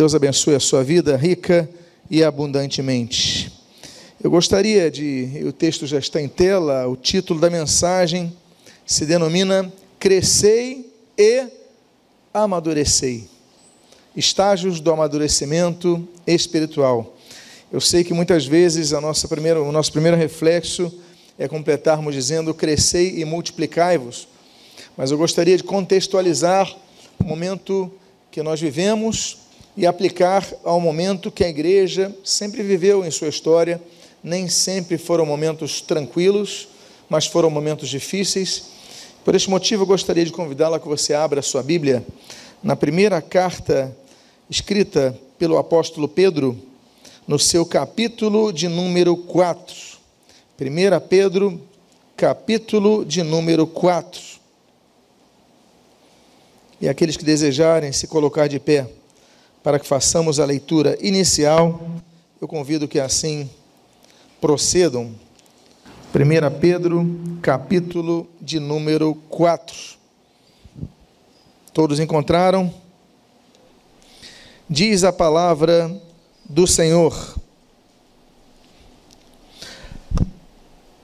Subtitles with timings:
[0.00, 1.68] Deus abençoe a sua vida rica
[2.10, 3.52] e abundantemente.
[4.24, 8.34] Eu gostaria de, o texto já está em tela, o título da mensagem
[8.86, 11.46] se denomina Crescei e
[12.32, 13.28] Amadurecei.
[14.16, 17.14] Estágios do amadurecimento espiritual.
[17.70, 20.90] Eu sei que muitas vezes a nossa primeira, o nosso primeiro reflexo
[21.38, 24.26] é completarmos dizendo crescei e multiplicai-vos,
[24.96, 26.74] mas eu gostaria de contextualizar
[27.18, 27.92] o momento
[28.30, 29.49] que nós vivemos
[29.80, 33.80] e aplicar ao momento que a igreja sempre viveu em sua história.
[34.22, 36.68] Nem sempre foram momentos tranquilos,
[37.08, 38.64] mas foram momentos difíceis.
[39.24, 42.04] Por este motivo, eu gostaria de convidá-la que você abra a sua Bíblia
[42.62, 43.96] na primeira carta
[44.50, 46.60] escrita pelo apóstolo Pedro,
[47.26, 49.74] no seu capítulo de número 4.
[50.60, 51.58] 1 Pedro,
[52.18, 54.20] capítulo de número 4.
[56.82, 58.99] E aqueles que desejarem se colocar de pé
[59.62, 61.80] para que façamos a leitura inicial,
[62.40, 63.48] eu convido que assim
[64.40, 65.14] procedam.
[66.14, 67.06] 1 Pedro,
[67.42, 69.76] capítulo de número 4.
[71.72, 72.72] Todos encontraram?
[74.68, 75.90] Diz a palavra
[76.48, 77.36] do Senhor.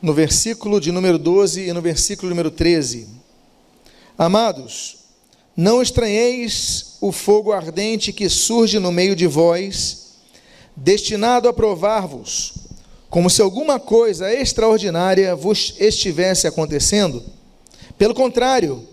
[0.01, 3.09] No versículo de número 12 e no versículo número 13.
[4.17, 5.06] Amados,
[5.57, 10.17] não estranheis o fogo ardente que surge no meio de vós,
[10.77, 12.53] destinado a provar-vos,
[13.09, 17.23] como se alguma coisa extraordinária vos estivesse acontecendo.
[17.97, 18.87] Pelo contrário,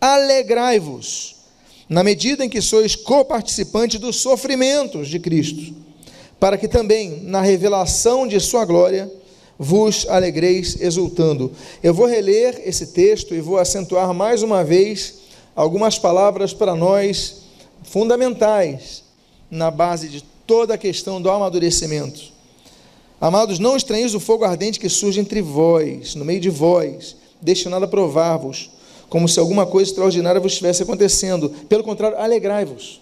[0.00, 1.36] alegrai-vos,
[1.88, 5.74] na medida em que sois coparticipantes dos sofrimentos de Cristo,
[6.40, 9.12] para que também, na revelação de Sua glória,
[9.58, 11.52] vos alegreis exultando.
[11.82, 15.21] Eu vou reler esse texto e vou acentuar mais uma vez
[15.54, 17.42] algumas palavras para nós
[17.82, 19.04] fundamentais
[19.50, 22.32] na base de toda a questão do amadurecimento.
[23.20, 27.84] Amados, não estranheis o fogo ardente que surge entre vós, no meio de vós, destinado
[27.84, 28.70] a provar-vos,
[29.08, 31.50] como se alguma coisa extraordinária vos estivesse acontecendo.
[31.68, 33.00] Pelo contrário, alegrai-vos.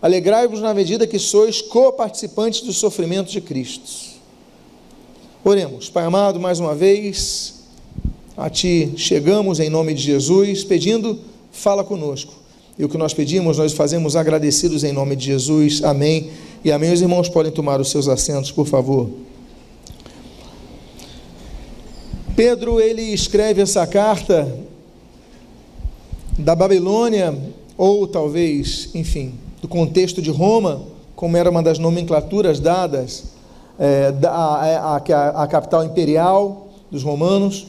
[0.00, 4.18] Alegrai-vos na medida que sois co-participantes do sofrimento de Cristo.
[5.44, 5.90] Oremos.
[5.90, 7.57] Pai amado, mais uma vez,
[8.38, 11.18] a Ti chegamos em nome de Jesus, pedindo,
[11.50, 12.32] fala conosco.
[12.78, 15.82] E o que nós pedimos, nós fazemos agradecidos em nome de Jesus.
[15.82, 16.30] Amém.
[16.64, 16.92] E amém.
[16.92, 19.10] Os irmãos podem tomar os seus assentos, por favor.
[22.36, 24.48] Pedro, ele escreve essa carta
[26.38, 27.36] da Babilônia,
[27.76, 30.82] ou talvez, enfim, do contexto de Roma,
[31.16, 33.32] como era uma das nomenclaturas dadas
[33.76, 35.02] é, à,
[35.34, 37.66] à capital imperial dos romanos.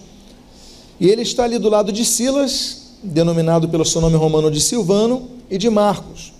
[0.99, 5.29] E ele está ali do lado de Silas, denominado pelo seu nome romano de Silvano,
[5.49, 6.31] e de Marcos.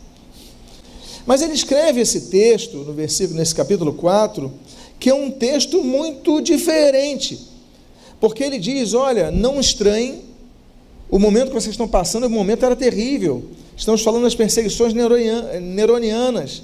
[1.25, 4.52] Mas ele escreve esse texto, no versículo, nesse capítulo 4,
[5.00, 7.40] que é um texto muito diferente.
[8.20, 10.22] Porque ele diz: olha, não estranhem,
[11.09, 13.44] o momento que vocês estão passando, o momento era terrível.
[13.76, 16.64] Estamos falando das perseguições neronianas.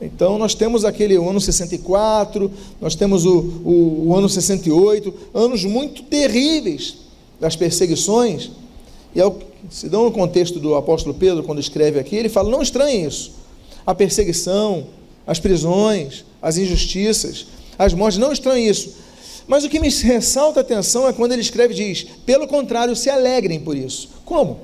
[0.00, 2.50] Então, nós temos aquele ano 64,
[2.80, 7.01] nós temos o, o, o ano 68, anos muito terríveis
[7.42, 8.52] das perseguições,
[9.12, 9.34] e é o,
[9.68, 13.32] se dão no contexto do apóstolo Pedro, quando escreve aqui, ele fala: não estranhe isso.
[13.84, 14.86] A perseguição,
[15.26, 18.94] as prisões, as injustiças, as mortes, não estranhe isso.
[19.48, 23.10] Mas o que me ressalta a atenção é quando ele escreve diz: pelo contrário, se
[23.10, 24.10] alegrem por isso.
[24.24, 24.60] Como?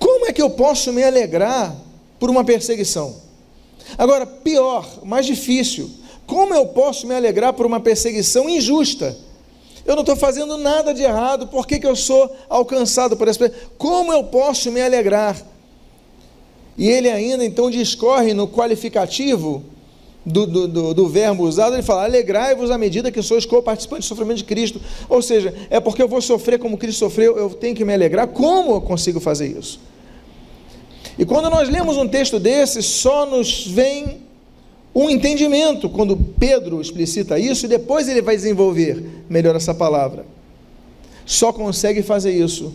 [0.00, 1.76] Como é que eu posso me alegrar
[2.18, 3.14] por uma perseguição?
[3.96, 5.88] Agora, pior, mais difícil,
[6.26, 9.16] como eu posso me alegrar por uma perseguição injusta?
[9.84, 13.38] Eu não estou fazendo nada de errado, por que, que eu sou alcançado por essa
[13.38, 13.60] pessoa?
[13.76, 15.36] Como eu posso me alegrar?
[16.78, 19.64] E ele ainda então discorre no qualificativo
[20.24, 24.08] do, do, do, do verbo usado, ele fala: alegrai-vos à medida que sois co-participantes do
[24.08, 24.80] sofrimento de Cristo.
[25.08, 28.28] Ou seja, é porque eu vou sofrer como Cristo sofreu, eu tenho que me alegrar.
[28.28, 29.80] Como eu consigo fazer isso?
[31.18, 34.22] E quando nós lemos um texto desse, só nos vem
[34.94, 40.26] um entendimento quando Pedro explicita isso e depois ele vai desenvolver melhor essa palavra.
[41.24, 42.72] Só consegue fazer isso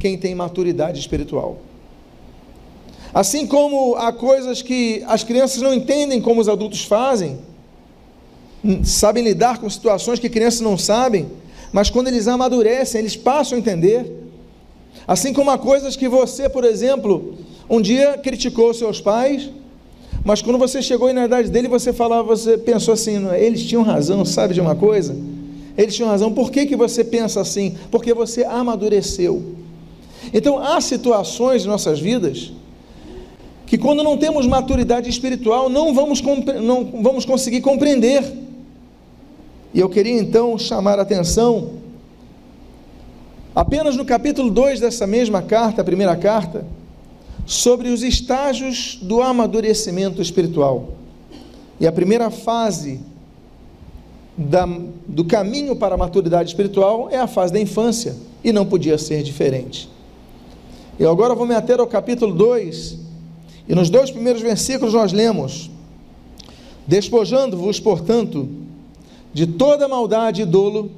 [0.00, 1.58] quem tem maturidade espiritual.
[3.12, 7.38] Assim como há coisas que as crianças não entendem como os adultos fazem,
[8.82, 11.28] sabem lidar com situações que crianças não sabem,
[11.72, 14.12] mas quando eles amadurecem, eles passam a entender.
[15.06, 17.38] Assim como há coisas que você, por exemplo,
[17.70, 19.50] um dia criticou seus pais,
[20.24, 24.24] mas quando você chegou na idade dele, você falava, você pensou assim, eles tinham razão,
[24.24, 25.14] sabe de uma coisa?
[25.76, 26.32] Eles tinham razão.
[26.32, 27.76] Por que, que você pensa assim?
[27.90, 29.54] Porque você amadureceu.
[30.32, 32.52] Então há situações em nossas vidas
[33.66, 36.22] que quando não temos maturidade espiritual, não vamos,
[36.62, 38.22] não vamos conseguir compreender.
[39.74, 41.72] E eu queria então chamar a atenção,
[43.54, 46.64] apenas no capítulo 2 dessa mesma carta, a primeira carta,
[47.46, 50.94] sobre os estágios do amadurecimento espiritual.
[51.78, 53.00] E a primeira fase
[54.36, 54.66] da,
[55.06, 59.22] do caminho para a maturidade espiritual é a fase da infância, e não podia ser
[59.22, 59.88] diferente.
[60.98, 62.98] Eu agora vou me ater ao capítulo 2,
[63.68, 65.70] e nos dois primeiros versículos nós lemos:
[66.86, 68.48] Despojando-vos, portanto,
[69.32, 70.90] de toda maldade e dolo,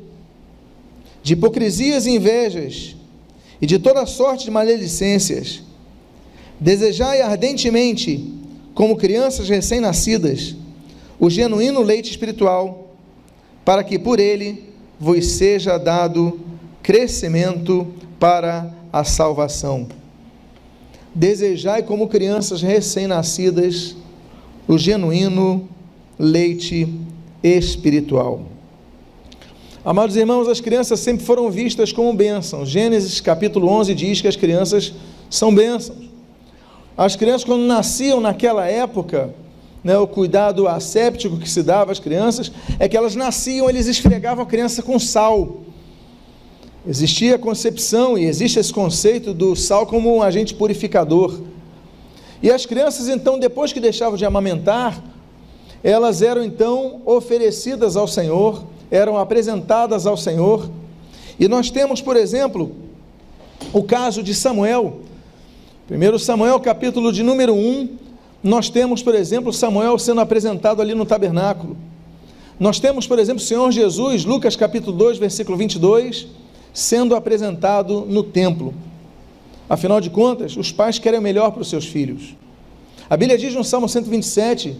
[1.23, 2.97] de hipocrisias e invejas,
[3.61, 5.63] e de toda sorte de maledicências,
[6.61, 8.33] desejai ardentemente,
[8.75, 10.55] como crianças recém-nascidas,
[11.19, 12.95] o genuíno leite espiritual,
[13.65, 14.65] para que por ele
[14.99, 16.41] vos seja dado
[16.83, 17.87] crescimento
[18.19, 19.89] para a salvação.
[21.15, 23.97] Desejai como crianças recém-nascidas
[24.69, 25.69] o genuíno
[26.19, 26.89] leite
[27.43, 28.43] espiritual.
[29.85, 32.69] Amados irmãos, as crianças sempre foram vistas como bênçãos.
[32.69, 34.93] Gênesis capítulo 11 diz que as crianças
[35.31, 36.06] são bênçãos.
[36.97, 39.35] As crianças, quando nasciam naquela época,
[39.85, 44.45] né, o cuidado asséptico que se dava às crianças, é que elas nasciam, eles esfregavam
[44.45, 45.59] a criança com sal.
[46.89, 51.41] Existia a concepção e existe esse conceito do sal como um agente purificador.
[52.43, 55.03] E as crianças, então, depois que deixavam de amamentar,
[55.83, 60.71] elas eram então oferecidas ao Senhor, eram apresentadas ao Senhor.
[61.39, 62.75] E nós temos, por exemplo,
[63.73, 65.01] o caso de Samuel.
[65.89, 67.89] 1 Samuel, capítulo de número 1,
[68.43, 71.77] nós temos, por exemplo, Samuel sendo apresentado ali no tabernáculo.
[72.59, 76.27] Nós temos, por exemplo, o Senhor Jesus, Lucas capítulo 2, versículo 22,
[76.75, 78.75] sendo apresentado no templo.
[79.69, 82.35] Afinal de contas, os pais querem o melhor para os seus filhos.
[83.09, 84.77] A Bíblia diz no Salmo 127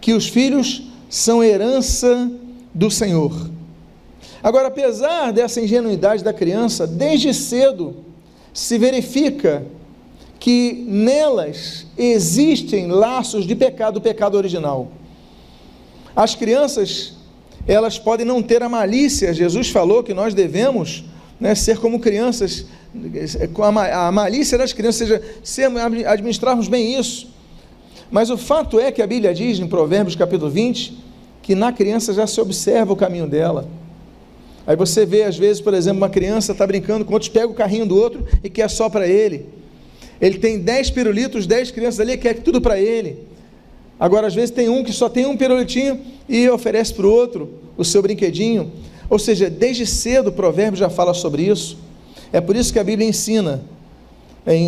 [0.00, 2.28] que os filhos são herança
[2.74, 3.50] do Senhor.
[4.42, 7.94] Agora, apesar dessa ingenuidade da criança, desde cedo
[8.52, 9.64] se verifica
[10.44, 14.92] que nelas existem laços de pecado, pecado original.
[16.14, 17.14] As crianças,
[17.66, 21.06] elas podem não ter a malícia, Jesus falou que nós devemos
[21.40, 22.66] né, ser como crianças,
[23.58, 25.70] a malícia das crianças, seja, ser,
[26.06, 27.26] administrarmos bem isso.
[28.10, 30.94] Mas o fato é que a Bíblia diz em Provérbios capítulo 20
[31.40, 33.66] que na criança já se observa o caminho dela.
[34.66, 37.54] Aí você vê, às vezes, por exemplo, uma criança está brincando com outros, pega o
[37.54, 39.63] carrinho do outro e quer só para ele.
[40.20, 43.18] Ele tem 10 pirulitos, 10 crianças ali, quer tudo para ele.
[43.98, 47.50] Agora, às vezes, tem um que só tem um pirulitinho e oferece para o outro
[47.76, 48.72] o seu brinquedinho.
[49.10, 51.78] Ou seja, desde cedo o provérbio já fala sobre isso.
[52.32, 53.62] É por isso que a Bíblia ensina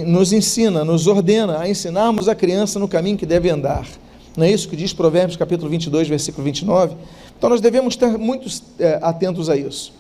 [0.06, 3.86] nos ensina, nos ordena a ensinarmos a criança no caminho que deve andar.
[4.36, 6.96] Não é isso que diz Provérbios capítulo 22, versículo 29?
[7.36, 9.92] Então nós devemos estar muito é, atentos a isso.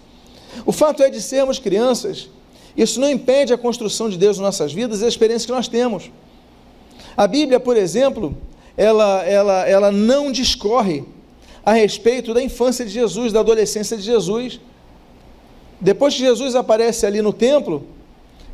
[0.64, 2.28] O fato é de sermos crianças,
[2.76, 5.66] isso não impede a construção de Deus em nossas vidas e a experiência que nós
[5.66, 6.10] temos.
[7.16, 8.36] A Bíblia, por exemplo,
[8.76, 11.04] ela, ela, ela não discorre
[11.64, 14.60] a respeito da infância de Jesus, da adolescência de Jesus.
[15.80, 17.86] Depois que Jesus aparece ali no templo,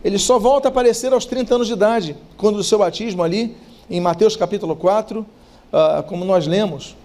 [0.04, 3.56] ele só volta a aparecer aos 30 anos de idade, quando do seu batismo ali,
[3.90, 5.26] em Mateus capítulo 4, uh,
[5.72, 6.96] ah, como nós lemos.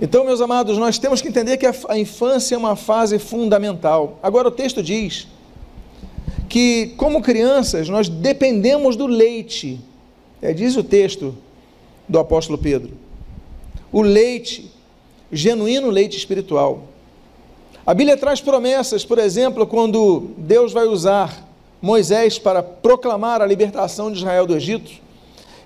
[0.00, 4.18] Então, meus amados, nós temos que entender que a, a infância é uma fase fundamental.
[4.22, 5.28] Agora, o texto diz
[6.52, 9.80] que, como crianças, nós dependemos do leite.
[10.42, 11.34] É, diz o texto
[12.06, 12.92] do apóstolo Pedro.
[13.90, 14.70] O leite,
[15.32, 16.88] genuíno leite espiritual.
[17.86, 21.48] A Bíblia traz promessas, por exemplo, quando Deus vai usar
[21.80, 24.92] Moisés para proclamar a libertação de Israel do Egito.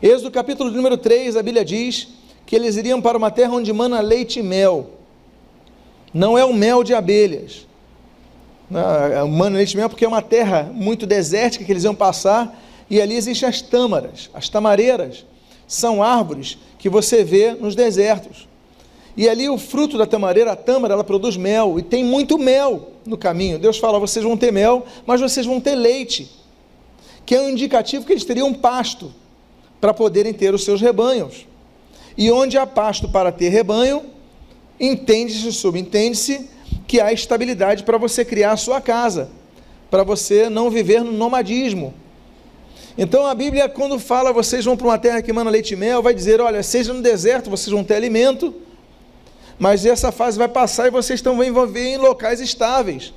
[0.00, 2.06] Êxodo capítulo número 3, a Bíblia diz
[2.46, 4.90] que eles iriam para uma terra onde mana leite e mel.
[6.14, 7.65] Não é o mel de abelhas.
[8.70, 12.60] É mana leite e mel porque é uma terra muito desértica que eles iam passar
[12.90, 15.24] e ali existem as tâmaras, as tamareiras.
[15.66, 18.48] São árvores que você vê nos desertos.
[19.16, 22.90] E ali o fruto da tamareira, a tâmara, ela produz mel, e tem muito mel
[23.06, 23.58] no caminho.
[23.58, 26.30] Deus fala: vocês vão ter mel, mas vocês vão ter leite,
[27.24, 29.12] que é um indicativo que eles teriam pasto
[29.80, 31.46] para poderem ter os seus rebanhos.
[32.16, 34.02] E onde há pasto para ter rebanho,
[34.78, 36.48] entende-se, subentende-se
[36.86, 39.28] que há estabilidade para você criar a sua casa,
[39.90, 41.94] para você não viver no nomadismo.
[42.98, 46.02] Então a Bíblia, quando fala vocês vão para uma terra que manda leite e mel,
[46.02, 48.54] vai dizer: olha, seja no deserto, vocês vão ter alimento
[49.58, 53.12] mas essa fase vai passar e vocês estão envolver em locais estáveis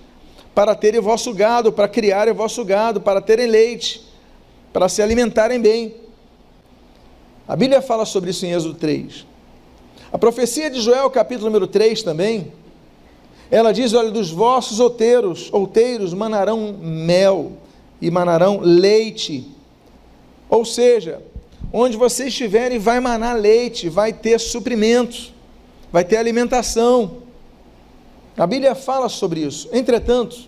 [0.55, 4.05] para terem vosso gado, para criarem vosso gado, para terem leite,
[4.71, 5.95] para se alimentarem bem.
[7.47, 9.25] A Bíblia fala sobre isso em Êxodo 3.
[10.11, 12.51] A profecia de Joel, capítulo número 3 também,
[13.51, 17.53] ela diz: Olha, dos vossos outeiros, outeiros manarão mel
[18.01, 19.45] e manarão leite.
[20.49, 21.21] Ou seja,
[21.73, 25.31] onde você estiver, vai manar leite, vai ter suprimento,
[25.91, 27.17] vai ter alimentação.
[28.37, 29.67] A Bíblia fala sobre isso.
[29.73, 30.47] Entretanto,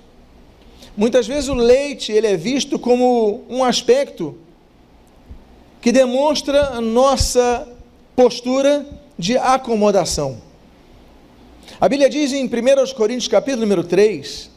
[0.96, 4.38] muitas vezes o leite ele é visto como um aspecto
[5.82, 7.68] que demonstra a nossa
[8.16, 8.86] postura
[9.18, 10.51] de acomodação.
[11.80, 12.50] A Bíblia diz em 1
[12.96, 14.50] Coríntios capítulo número 3,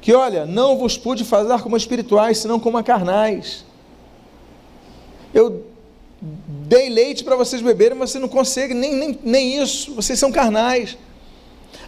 [0.00, 3.64] que olha, não vos pude fazer como espirituais, senão como carnais.
[5.32, 5.64] Eu
[6.20, 10.32] dei leite para vocês beberem, mas você não consegue nem, nem, nem isso, vocês são
[10.32, 10.96] carnais.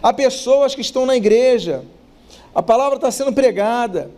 [0.01, 1.83] Há pessoas que estão na igreja,
[2.53, 4.11] a palavra está sendo pregada,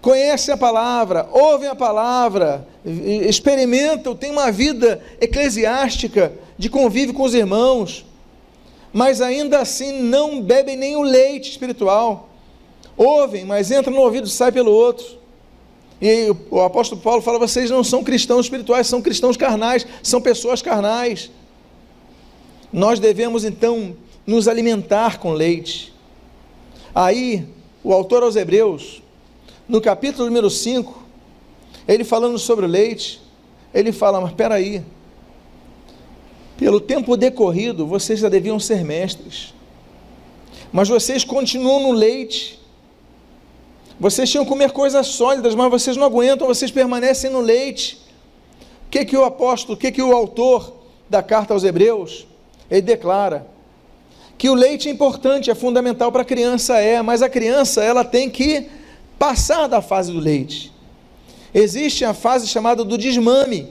[0.00, 7.34] conhecem a palavra, ouvem a palavra, experimentam, têm uma vida eclesiástica de convívio com os
[7.34, 8.04] irmãos,
[8.92, 12.30] mas ainda assim não bebem nem o leite espiritual
[13.00, 15.18] ouvem, mas entra no ouvido e sai pelo outro.
[16.02, 20.60] E o apóstolo Paulo fala: vocês não são cristãos espirituais, são cristãos carnais, são pessoas
[20.60, 21.30] carnais.
[22.70, 25.92] Nós devemos então nos alimentar com leite.
[26.94, 27.46] Aí,
[27.82, 29.02] o autor aos Hebreus,
[29.66, 31.02] no capítulo número 5,
[31.88, 33.20] ele falando sobre o leite,
[33.72, 34.82] ele fala: Mas espera aí,
[36.60, 39.52] pelo tempo decorrido, vocês já deviam ser mestres,
[40.70, 42.60] mas vocês continuam no leite
[44.00, 47.98] vocês tinham que comer coisas sólidas, mas vocês não aguentam, vocês permanecem no leite.
[48.86, 50.72] O que, que o apóstolo, o que, que o autor
[51.08, 52.26] da carta aos Hebreus,
[52.70, 53.46] ele declara?
[54.38, 58.02] Que o leite é importante, é fundamental para a criança, é, mas a criança ela
[58.02, 58.70] tem que
[59.18, 60.72] passar da fase do leite.
[61.52, 63.68] Existe a fase chamada do desmame.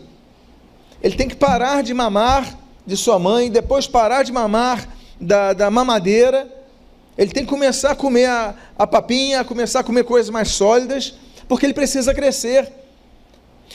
[1.01, 2.58] Ele tem que parar de mamar
[2.89, 6.59] de sua mãe, depois parar de mamar da, da mamadeira
[7.19, 11.15] ele tem que começar a comer a, a papinha, começar a comer coisas mais sólidas,
[11.49, 12.71] porque ele precisa crescer.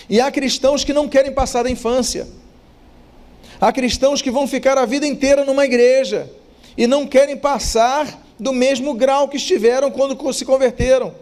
[0.09, 2.26] E há cristãos que não querem passar da infância.
[3.61, 6.30] Há cristãos que vão ficar a vida inteira numa igreja
[6.75, 11.14] e não querem passar do mesmo grau que estiveram quando se converteram.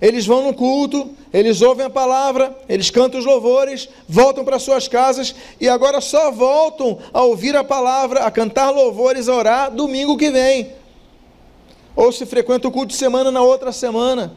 [0.00, 4.88] Eles vão no culto, eles ouvem a palavra, eles cantam os louvores, voltam para suas
[4.88, 10.16] casas e agora só voltam a ouvir a palavra, a cantar louvores, a orar domingo
[10.16, 10.72] que vem
[11.96, 14.34] ou se frequenta o culto de semana na outra semana.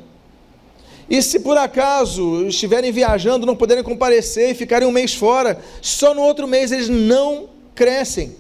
[1.10, 6.14] E se por acaso estiverem viajando, não puderem comparecer e ficarem um mês fora, só
[6.14, 8.36] no outro mês eles não crescem.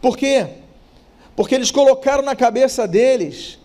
[0.00, 0.46] Por quê?
[1.36, 3.58] Porque eles colocaram na cabeça deles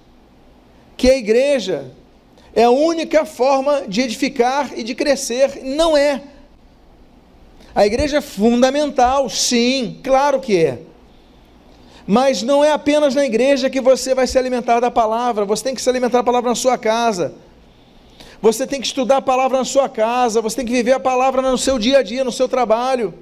[0.97, 1.91] que a igreja
[2.55, 5.61] é a única forma de edificar e de crescer.
[5.63, 6.21] Não é.
[7.75, 10.79] A igreja é fundamental, sim, claro que é.
[12.05, 15.75] Mas não é apenas na igreja que você vai se alimentar da palavra, você tem
[15.75, 17.33] que se alimentar da palavra na sua casa.
[18.41, 21.41] Você tem que estudar a palavra na sua casa, você tem que viver a palavra
[21.41, 23.13] no seu dia a dia, no seu trabalho.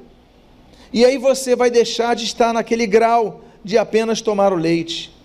[0.91, 5.15] E aí você vai deixar de estar naquele grau de apenas tomar o leite.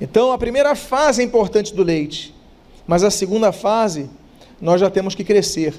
[0.00, 2.34] Então, a primeira fase é importante do leite,
[2.86, 4.08] mas a segunda fase,
[4.60, 5.74] nós já temos que crescer.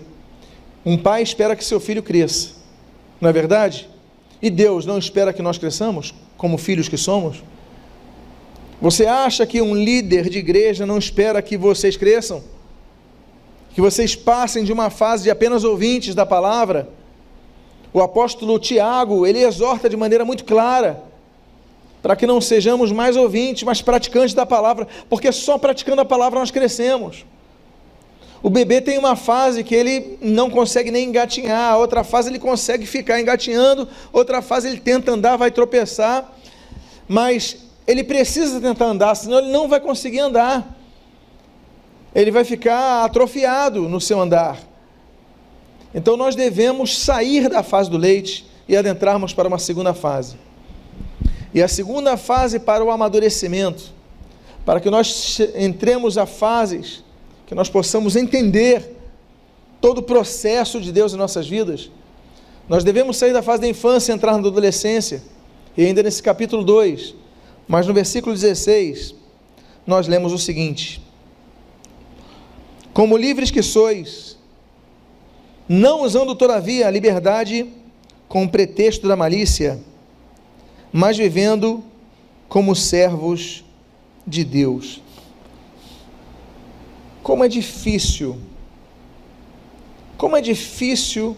[0.86, 2.51] Um pai espera que seu filho cresça,
[3.19, 3.89] não é verdade?
[4.41, 6.13] E Deus não espera que nós cresçamos?
[6.43, 7.41] como filhos que somos?
[8.81, 12.43] Você acha que um líder de igreja não espera que vocês cresçam?
[13.74, 16.89] Que vocês passem de uma fase de apenas ouvintes da palavra?
[17.93, 21.01] O apóstolo Tiago, ele exorta de maneira muito clara
[22.03, 26.38] para que não sejamos mais ouvintes, mas praticantes da palavra, porque só praticando a palavra
[26.38, 27.25] nós crescemos.
[28.43, 32.86] O bebê tem uma fase que ele não consegue nem engatinhar, outra fase ele consegue
[32.86, 36.29] ficar engatinhando, outra fase ele tenta andar, vai tropeçar,
[37.07, 37.55] mas
[37.88, 40.77] ele precisa tentar andar, senão ele não vai conseguir andar.
[42.13, 44.60] Ele vai ficar atrofiado no seu andar.
[45.95, 50.36] Então nós devemos sair da fase do leite e adentrarmos para uma segunda fase.
[51.53, 53.93] E a segunda fase para o amadurecimento,
[54.65, 57.03] para que nós entremos a fases
[57.45, 58.95] que nós possamos entender
[59.79, 61.91] todo o processo de Deus em nossas vidas.
[62.67, 65.22] Nós devemos sair da fase da infância e entrar na adolescência.
[65.77, 67.13] E ainda nesse capítulo 2,
[67.67, 69.13] mas no versículo 16,
[69.86, 71.01] nós lemos o seguinte:
[72.93, 74.38] Como livres que sois,
[75.67, 77.67] não usando todavia a liberdade
[78.27, 79.79] com o pretexto da malícia,
[80.93, 81.83] mas vivendo
[82.47, 83.65] como servos
[84.27, 85.01] de Deus.
[87.23, 88.38] Como é difícil,
[90.15, 91.35] como é difícil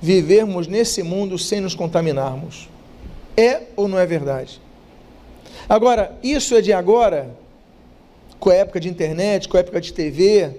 [0.00, 2.70] vivermos nesse mundo sem nos contaminarmos.
[3.36, 4.62] É ou não é verdade?
[5.68, 7.36] Agora, isso é de agora,
[8.40, 10.52] com a época de internet, com a época de TV?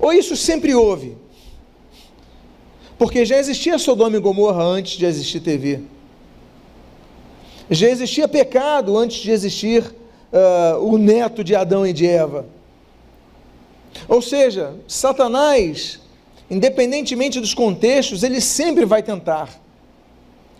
[0.00, 1.16] Ou isso sempre houve?
[2.98, 5.82] Porque já existia Sodoma e Gomorra antes de existir TV.
[7.70, 12.46] Já existia pecado antes de existir uh, o neto de Adão e de Eva.
[14.08, 16.00] Ou seja, Satanás,
[16.50, 19.48] independentemente dos contextos, ele sempre vai tentar.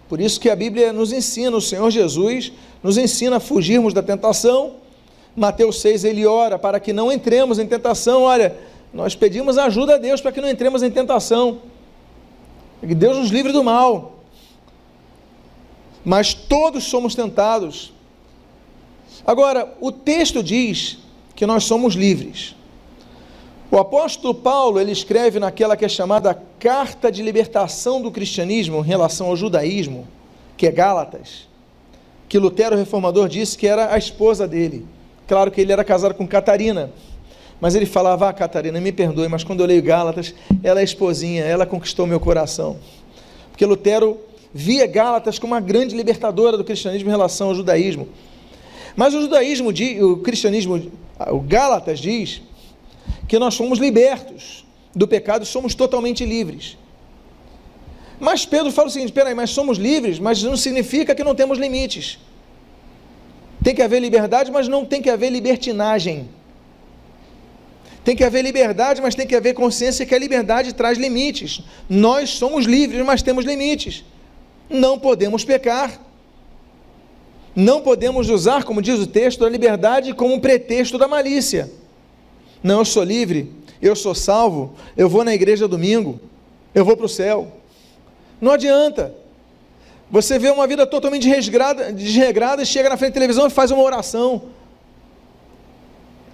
[0.08, 4.02] Por isso que a Bíblia nos ensina, o Senhor Jesus nos ensina a fugirmos da
[4.02, 4.74] tentação.
[5.34, 8.22] Mateus 6 ele ora para que não entremos em tentação.
[8.22, 8.56] Olha,
[8.92, 11.58] nós pedimos ajuda a Deus para que não entremos em tentação.
[12.80, 14.15] Que Deus nos livre do mal.
[16.06, 17.92] Mas todos somos tentados.
[19.26, 20.98] Agora, o texto diz
[21.34, 22.54] que nós somos livres.
[23.72, 28.86] O apóstolo Paulo, ele escreve naquela que é chamada Carta de Libertação do Cristianismo em
[28.86, 30.06] relação ao judaísmo,
[30.56, 31.48] que é Gálatas,
[32.28, 34.86] que Lutero, reformador, disse que era a esposa dele.
[35.26, 36.92] Claro que ele era casado com Catarina,
[37.60, 40.32] mas ele falava: Ah, Catarina, me perdoe, mas quando eu leio Gálatas,
[40.62, 42.76] ela é esposinha, ela conquistou meu coração.
[43.50, 44.20] Porque Lutero
[44.56, 48.08] via Gálatas como uma grande libertadora do cristianismo em relação ao judaísmo.
[48.96, 50.90] Mas o judaísmo, o cristianismo,
[51.30, 52.40] o Gálatas diz
[53.28, 56.78] que nós somos libertos do pecado, somos totalmente livres.
[58.18, 61.58] Mas Pedro fala o seguinte: peraí, mas somos livres, mas não significa que não temos
[61.58, 62.18] limites.
[63.62, 66.30] Tem que haver liberdade, mas não tem que haver libertinagem.
[68.02, 71.60] Tem que haver liberdade, mas tem que haver consciência que a liberdade traz limites.
[71.88, 74.04] Nós somos livres, mas temos limites.
[74.68, 76.00] Não podemos pecar.
[77.54, 81.70] Não podemos usar, como diz o texto, a liberdade como pretexto da malícia.
[82.62, 86.20] Não, eu sou livre, eu sou salvo, eu vou na igreja domingo,
[86.74, 87.52] eu vou para o céu.
[88.40, 89.14] Não adianta.
[90.10, 93.82] Você vê uma vida totalmente desregrada e chega na frente da televisão e faz uma
[93.82, 94.42] oração.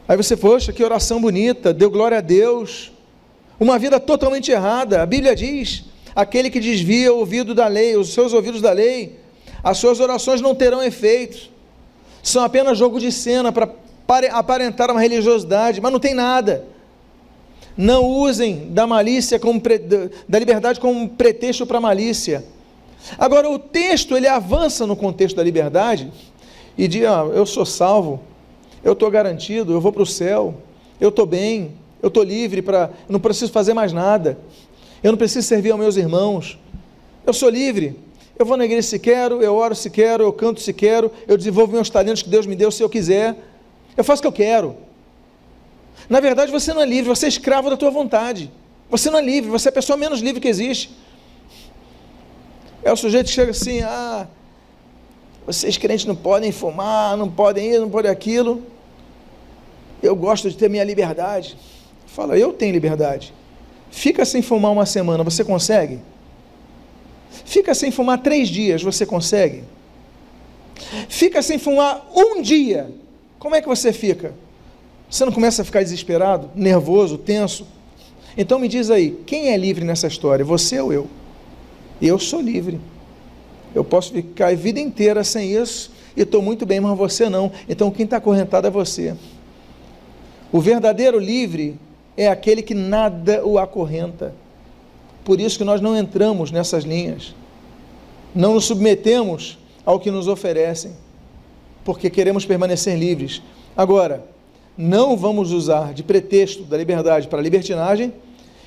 [0.06, 2.92] Aí você, poxa, que oração bonita, deu glória a Deus.
[3.58, 5.02] Uma vida totalmente errada.
[5.02, 9.18] A Bíblia diz: aquele que desvia o ouvido da lei, os seus ouvidos da lei,
[9.62, 11.50] as suas orações não terão efeito.
[12.22, 13.68] São apenas jogo de cena para
[14.30, 16.64] aparentar uma religiosidade, mas não tem nada.
[17.76, 19.60] Não usem da malícia como
[20.28, 22.44] da liberdade como pretexto para malícia.
[23.18, 26.12] Agora o texto ele avança no contexto da liberdade
[26.76, 28.20] e diz: ah, eu sou salvo,
[28.84, 30.54] eu estou garantido, eu vou para o céu,
[31.00, 31.72] eu estou bem,
[32.02, 34.38] eu estou livre para, não preciso fazer mais nada,
[35.02, 36.58] eu não preciso servir aos meus irmãos,
[37.26, 37.98] eu sou livre,
[38.38, 41.36] eu vou na igreja se quero, eu oro se quero, eu canto se quero, eu
[41.36, 43.36] desenvolvo meus talentos que Deus me deu se eu quiser,
[43.96, 44.76] eu faço o que eu quero.
[46.08, 48.50] Na verdade, você não é livre, você é escravo da tua vontade.
[48.90, 50.90] Você não é livre, você é a pessoa menos livre que existe.
[52.82, 54.26] É o sujeito que chega assim, ah,
[55.46, 58.62] vocês crentes não podem fumar, não podem isso, não podem aquilo
[60.02, 61.56] eu gosto de ter minha liberdade.
[62.06, 63.32] Fala, eu tenho liberdade.
[63.92, 66.00] Fica sem fumar uma semana, você consegue?
[67.44, 69.62] Fica sem fumar três dias, você consegue?
[71.10, 72.90] Fica sem fumar um dia,
[73.38, 74.34] como é que você fica?
[75.10, 77.66] Você não começa a ficar desesperado, nervoso, tenso?
[78.36, 81.06] Então me diz aí, quem é livre nessa história, você ou eu?
[82.00, 82.80] Eu sou livre.
[83.74, 87.52] Eu posso ficar a vida inteira sem isso e estou muito bem, mas você não.
[87.68, 89.14] Então quem está acorrentado é você.
[90.50, 91.78] O verdadeiro livre
[92.16, 94.34] é aquele que nada o acorrenta.
[95.24, 97.34] Por isso que nós não entramos nessas linhas.
[98.34, 100.92] Não nos submetemos ao que nos oferecem,
[101.84, 103.42] porque queremos permanecer livres.
[103.76, 104.24] Agora,
[104.76, 108.12] não vamos usar de pretexto da liberdade para a libertinagem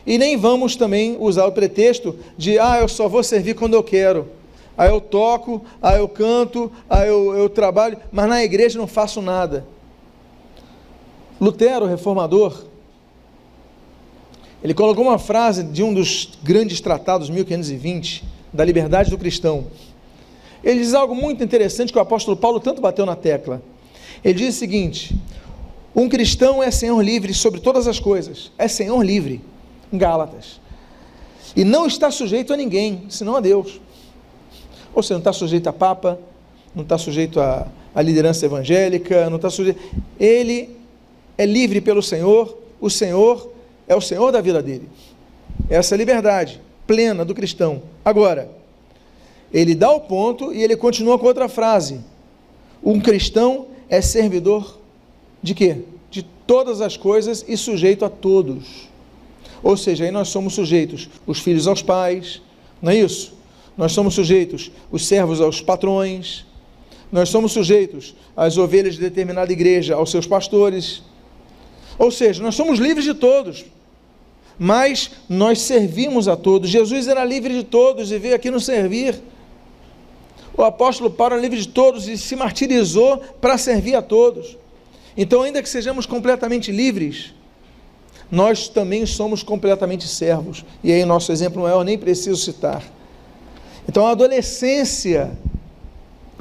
[0.05, 3.83] e nem vamos também usar o pretexto de, ah, eu só vou servir quando eu
[3.83, 4.27] quero.
[4.77, 9.21] Aí eu toco, aí eu canto, aí eu, eu trabalho, mas na igreja não faço
[9.21, 9.65] nada.
[11.39, 12.65] Lutero, reformador,
[14.65, 19.67] ele colocou uma frase de um dos grandes tratados, 1520, da liberdade do cristão.
[20.63, 23.61] Ele diz algo muito interessante que o apóstolo Paulo tanto bateu na tecla.
[24.23, 25.15] Ele diz o seguinte:
[25.95, 29.39] um cristão é senhor livre sobre todas as coisas, é senhor livre,
[29.93, 30.59] em Gálatas,
[31.55, 33.79] e não está sujeito a ninguém, senão a Deus.
[34.95, 36.17] Ou seja, não está sujeito a papa,
[36.73, 39.79] não está sujeito à, à liderança evangélica, não está sujeito.
[40.19, 40.75] Ele
[41.37, 43.53] é livre pelo Senhor, o Senhor
[43.87, 44.89] é o Senhor da vida dele.
[45.69, 47.83] Essa é a liberdade plena do cristão.
[48.03, 48.49] Agora,
[49.51, 51.99] ele dá o ponto e ele continua com outra frase.
[52.83, 54.79] Um cristão é servidor
[55.41, 55.77] de quê?
[56.09, 58.87] De todas as coisas e sujeito a todos.
[59.63, 62.41] Ou seja, aí nós somos sujeitos, os filhos aos pais,
[62.81, 63.33] não é isso?
[63.75, 66.45] Nós somos sujeitos, os servos aos patrões,
[67.11, 71.01] nós somos sujeitos, as ovelhas de determinada igreja, aos seus pastores.
[71.97, 73.65] Ou seja, nós somos livres de todos,
[74.57, 76.69] mas nós servimos a todos.
[76.69, 79.21] Jesus era livre de todos e veio aqui nos servir.
[80.57, 84.57] O apóstolo Paulo era livre de todos e se martirizou para servir a todos.
[85.17, 87.33] Então, ainda que sejamos completamente livres,
[88.31, 90.65] nós também somos completamente servos.
[90.83, 92.83] E aí, nosso exemplo maior, nem preciso citar.
[93.87, 95.31] Então, a adolescência,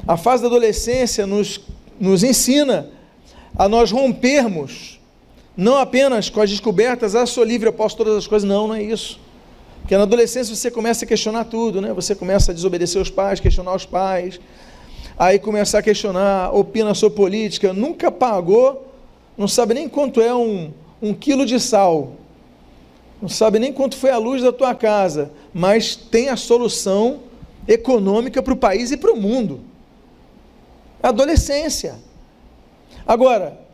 [0.07, 1.61] a fase da adolescência nos,
[1.99, 2.89] nos ensina
[3.55, 4.94] a nós rompermos,
[5.55, 8.75] não apenas com as descobertas, ah, sou livre, eu posso todas as coisas, não, não
[8.75, 9.19] é isso.
[9.81, 11.93] Porque na adolescência você começa a questionar tudo, né?
[11.93, 14.39] Você começa a desobedecer os pais, questionar os pais,
[15.17, 18.91] aí começar a questionar, opina sobre política, nunca pagou,
[19.37, 22.13] não sabe nem quanto é um, um quilo de sal,
[23.21, 27.19] não sabe nem quanto foi a luz da tua casa, mas tem a solução
[27.67, 29.61] econômica para o país e para o mundo.
[31.01, 31.95] É adolescência.
[33.07, 33.64] Agora,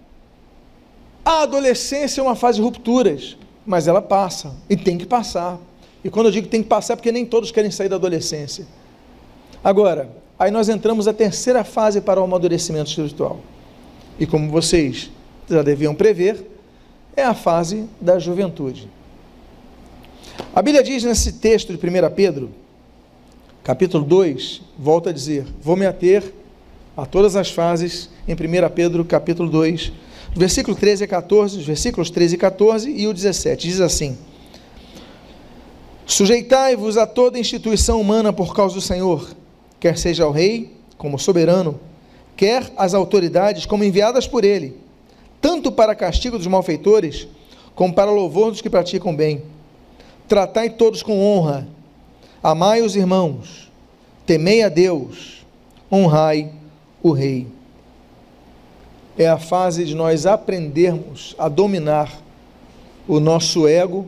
[1.23, 5.59] a adolescência é uma fase de rupturas, mas ela passa e tem que passar.
[6.03, 8.65] E quando eu digo tem que passar, é porque nem todos querem sair da adolescência.
[9.63, 13.39] Agora, aí nós entramos na terceira fase para o amadurecimento espiritual.
[14.19, 15.11] E como vocês
[15.47, 16.45] já deviam prever,
[17.15, 18.89] é a fase da juventude.
[20.55, 22.49] A Bíblia diz nesse texto de 1 Pedro,
[23.63, 26.33] capítulo 2, volta a dizer: Vou me ater
[26.97, 29.91] a todas as fases em 1 Pedro, capítulo 2,
[30.35, 33.67] versículo 13 a 14, os versículos 13 e 14 e o 17.
[33.67, 34.17] Diz assim:
[36.05, 39.29] Sujeitai-vos a toda instituição humana por causa do Senhor,
[39.79, 41.79] quer seja o rei como soberano,
[42.35, 44.77] quer as autoridades como enviadas por ele,
[45.39, 47.27] tanto para castigo dos malfeitores,
[47.75, 49.43] como para louvor dos que praticam bem.
[50.27, 51.67] Tratai todos com honra,
[52.41, 53.71] amai os irmãos,
[54.25, 55.45] temei a Deus,
[55.91, 56.51] honrai
[57.03, 57.47] o rei.
[59.17, 62.21] É a fase de nós aprendermos a dominar
[63.07, 64.07] o nosso ego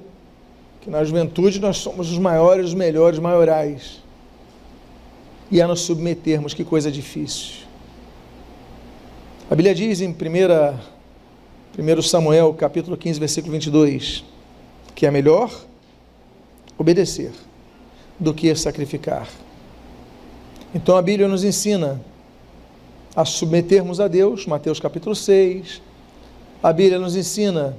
[0.84, 4.02] que na juventude nós somos os maiores, os melhores, maiorais.
[5.50, 7.64] E a nos submetermos, que coisa difícil.
[9.50, 10.14] A Bíblia diz em 1,
[11.80, 14.26] 1 Samuel, capítulo 15, versículo 22,
[14.94, 15.50] que é melhor
[16.78, 17.32] obedecer
[18.20, 19.28] do que sacrificar.
[20.76, 22.02] Então a Bíblia nos ensina
[23.16, 25.82] a submetermos a Deus, Mateus capítulo 6.
[26.62, 27.76] A Bíblia nos ensina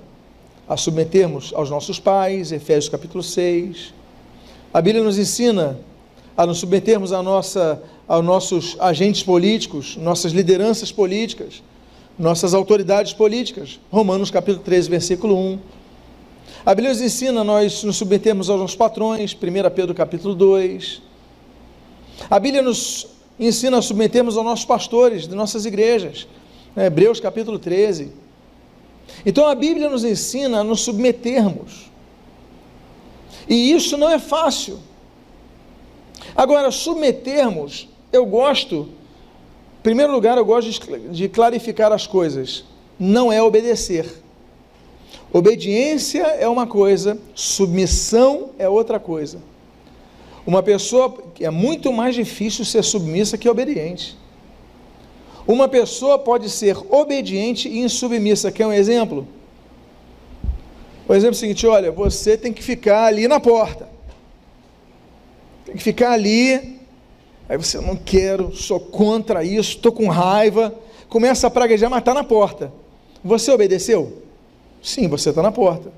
[0.69, 3.93] a submetermos aos nossos pais, Efésios capítulo 6.
[4.73, 5.77] A Bíblia nos ensina
[6.37, 11.63] a nos submetermos a nossa, aos nossos agentes políticos, nossas lideranças políticas,
[12.17, 13.81] nossas autoridades políticas.
[13.91, 15.59] Romanos capítulo 13, versículo 1.
[16.65, 21.03] A Bíblia nos ensina a nós nos submetermos aos nossos patrões, 1 Pedro capítulo 2.
[22.31, 26.27] A Bíblia nos ensina a submetermos aos nossos pastores de nossas igrejas,
[26.77, 28.13] Hebreus capítulo 13.
[29.25, 31.91] Então a Bíblia nos ensina a nos submetermos.
[33.49, 34.79] E isso não é fácil.
[36.35, 38.89] Agora, submetermos, eu gosto,
[39.79, 40.71] em primeiro lugar, eu gosto
[41.11, 42.65] de clarificar as coisas.
[42.99, 44.23] Não é obedecer.
[45.33, 49.39] Obediência é uma coisa, submissão é outra coisa.
[50.47, 54.17] Uma pessoa é muito mais difícil ser submissa que obediente.
[55.47, 58.53] Uma pessoa pode ser obediente e insubmissa.
[58.53, 59.27] Quer um exemplo?
[61.09, 63.89] O exemplo é o seguinte: olha, você tem que ficar ali na porta.
[65.65, 66.81] Tem que ficar ali.
[67.49, 70.75] Aí você, não quero, sou contra isso, estou com raiva.
[71.09, 72.73] Começa a praguejar, mas está na porta.
[73.23, 74.23] Você obedeceu?
[74.83, 75.93] Sim, você está na porta.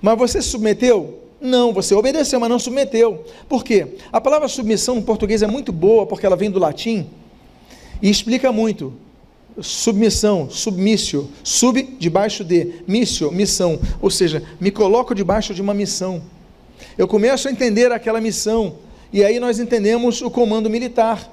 [0.00, 1.27] Mas você submeteu?
[1.40, 3.24] Não, você obedeceu, mas não submeteu.
[3.48, 3.86] Por quê?
[4.12, 7.06] A palavra submissão no português é muito boa porque ela vem do latim
[8.02, 8.92] e explica muito.
[9.60, 16.22] Submissão, submissio, sub debaixo de, missio, missão, ou seja, me coloco debaixo de uma missão.
[16.96, 18.76] Eu começo a entender aquela missão,
[19.12, 21.28] e aí nós entendemos o comando militar.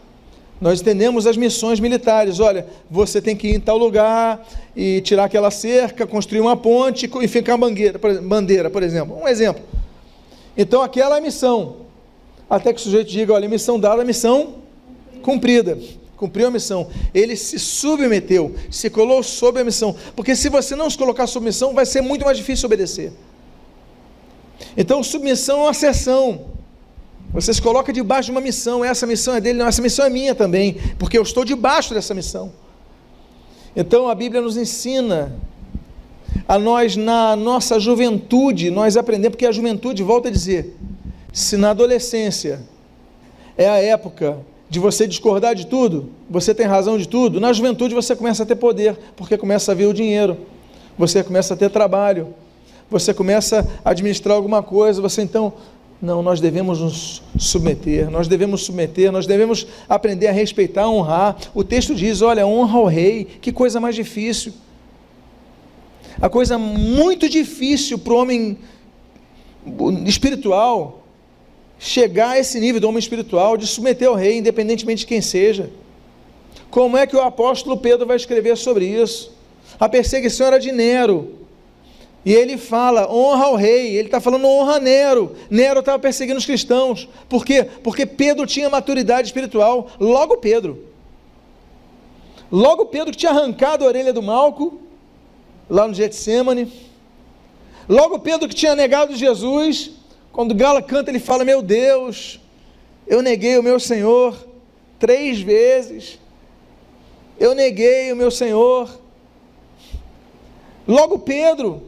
[0.59, 2.39] Nós entendemos as missões militares.
[2.39, 7.09] Olha, você tem que ir em tal lugar e tirar aquela cerca, construir uma ponte
[7.21, 9.19] e ficar bandeira, bandeira, por exemplo.
[9.21, 9.61] Um exemplo.
[10.57, 11.77] Então aquela é a missão.
[12.49, 14.55] Até que o sujeito diga, olha, missão dada, missão
[15.21, 15.77] cumprida
[16.15, 20.89] cumpriu a missão, ele se submeteu, se colocou sob a missão, porque se você não
[20.89, 23.11] se colocar sob missão, vai ser muito mais difícil obedecer.
[24.77, 26.45] Então, submissão é uma sessão.
[27.33, 30.09] Você se coloca debaixo de uma missão, essa missão é dele, não, essa missão é
[30.09, 32.53] minha também, porque eu estou debaixo dessa missão.
[33.75, 35.37] Então a Bíblia nos ensina
[36.47, 40.75] a nós na nossa juventude, nós aprendemos, porque a juventude, volta a dizer,
[41.33, 42.61] se na adolescência
[43.57, 44.37] é a época
[44.69, 48.45] de você discordar de tudo, você tem razão de tudo, na juventude você começa a
[48.45, 50.37] ter poder, porque começa a ver o dinheiro,
[50.97, 52.33] você começa a ter trabalho,
[52.89, 55.53] você começa a administrar alguma coisa, você então,
[56.01, 61.35] não, nós devemos nos submeter, nós devemos submeter, nós devemos aprender a respeitar, honrar.
[61.53, 64.53] O texto diz: olha, honra ao rei, que coisa mais difícil.
[66.21, 68.57] A coisa muito difícil para o homem
[70.05, 71.03] espiritual
[71.77, 75.69] chegar a esse nível do homem espiritual de submeter ao rei, independentemente de quem seja.
[76.69, 79.33] Como é que o apóstolo Pedro vai escrever sobre isso?
[79.79, 81.35] A perseguição era de Nero.
[82.25, 83.95] E ele fala, honra ao rei.
[83.95, 85.35] Ele está falando, honra Nero.
[85.49, 87.07] Nero estava perseguindo os cristãos.
[87.29, 87.67] Por quê?
[87.83, 89.89] Porque Pedro tinha maturidade espiritual.
[89.99, 90.83] Logo Pedro.
[92.51, 94.79] Logo Pedro que tinha arrancado a orelha do Malco,
[95.69, 96.71] lá no Getsemane.
[97.87, 99.91] Logo Pedro que tinha negado Jesus.
[100.31, 102.39] Quando Gala canta, ele fala: Meu Deus,
[103.07, 104.35] eu neguei o meu Senhor
[104.99, 106.19] três vezes.
[107.39, 108.89] Eu neguei o meu Senhor.
[110.87, 111.83] Logo Pedro,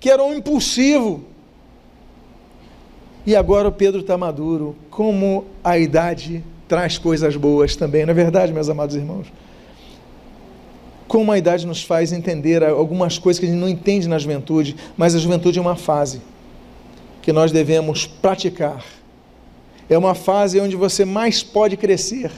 [0.00, 1.24] que era um impulsivo.
[3.26, 4.76] E agora o Pedro está maduro.
[4.90, 9.26] Como a idade traz coisas boas também, não é verdade, meus amados irmãos?
[11.08, 14.76] Como a idade nos faz entender algumas coisas que a gente não entende na juventude,
[14.96, 16.20] mas a juventude é uma fase
[17.22, 18.84] que nós devemos praticar.
[19.88, 22.30] É uma fase onde você mais pode crescer,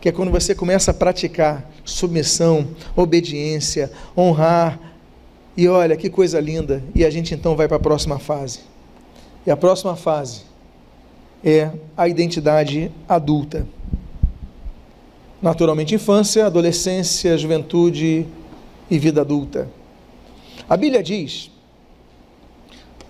[0.00, 4.78] que é quando você começa a praticar submissão, obediência, honrar,
[5.56, 8.60] e olha que coisa linda, e a gente então vai para a próxima fase.
[9.46, 10.42] E a próxima fase
[11.44, 13.66] é a identidade adulta.
[15.42, 18.28] Naturalmente, infância, adolescência, juventude
[18.88, 19.68] e vida adulta.
[20.68, 21.50] A Bíblia diz,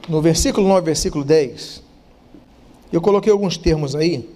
[0.09, 1.83] no versículo 9, versículo 10,
[2.91, 4.29] eu coloquei alguns termos aí.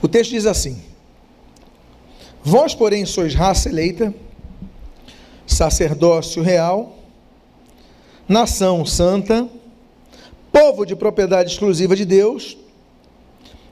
[0.00, 0.80] O texto diz assim:
[2.42, 4.14] Vós, porém, sois raça eleita,
[5.46, 6.96] sacerdócio real,
[8.28, 9.48] nação santa,
[10.52, 12.56] povo de propriedade exclusiva de Deus,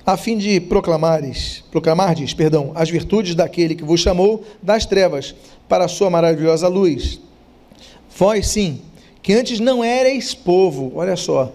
[0.08, 5.34] a fim de proclamares, proclamardes, perdão, as virtudes daquele que vos chamou das trevas
[5.68, 7.20] para a sua maravilhosa luz.
[8.16, 8.80] Vós sim,
[9.20, 11.52] que antes não erais povo, olha só,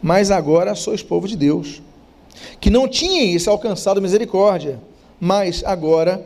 [0.00, 1.82] mas agora sois povo de Deus.
[2.60, 4.78] Que não tinhais alcançado misericórdia,
[5.18, 6.24] mas agora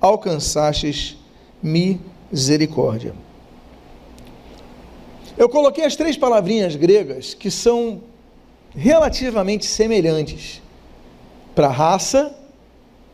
[0.00, 1.18] alcançastes
[1.62, 3.12] misericórdia.
[5.36, 8.00] Eu coloquei as três palavrinhas gregas que são
[8.74, 10.61] relativamente semelhantes
[11.54, 12.34] para raça,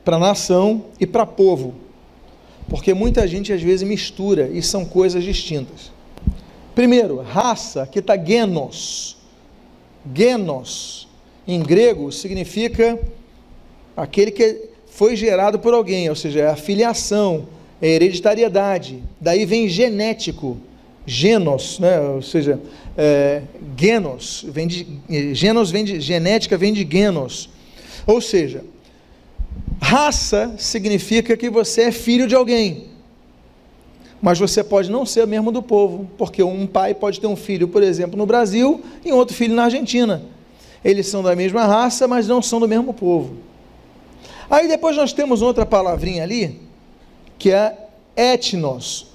[0.04, 1.74] para nação e para povo,
[2.68, 5.90] porque muita gente às vezes mistura e são coisas distintas.
[6.74, 9.16] Primeiro, raça, que está genos.
[10.14, 11.08] Genos,
[11.46, 12.98] em grego, significa
[13.96, 17.48] aquele que foi gerado por alguém, ou seja, é a filiação,
[17.82, 19.02] é hereditariedade.
[19.20, 20.56] Daí vem genético,
[21.04, 22.00] genos, né?
[22.00, 22.60] ou seja,
[22.96, 23.42] é,
[23.76, 24.86] genos, vem de,
[25.34, 27.48] genos vem de, genética vem de genos.
[28.08, 28.64] Ou seja,
[29.78, 32.86] raça significa que você é filho de alguém.
[34.20, 37.68] Mas você pode não ser mesmo do povo, porque um pai pode ter um filho,
[37.68, 40.22] por exemplo, no Brasil e outro filho na Argentina.
[40.82, 43.36] Eles são da mesma raça, mas não são do mesmo povo.
[44.48, 46.62] Aí depois nós temos outra palavrinha ali,
[47.38, 47.76] que é
[48.16, 49.08] etnos.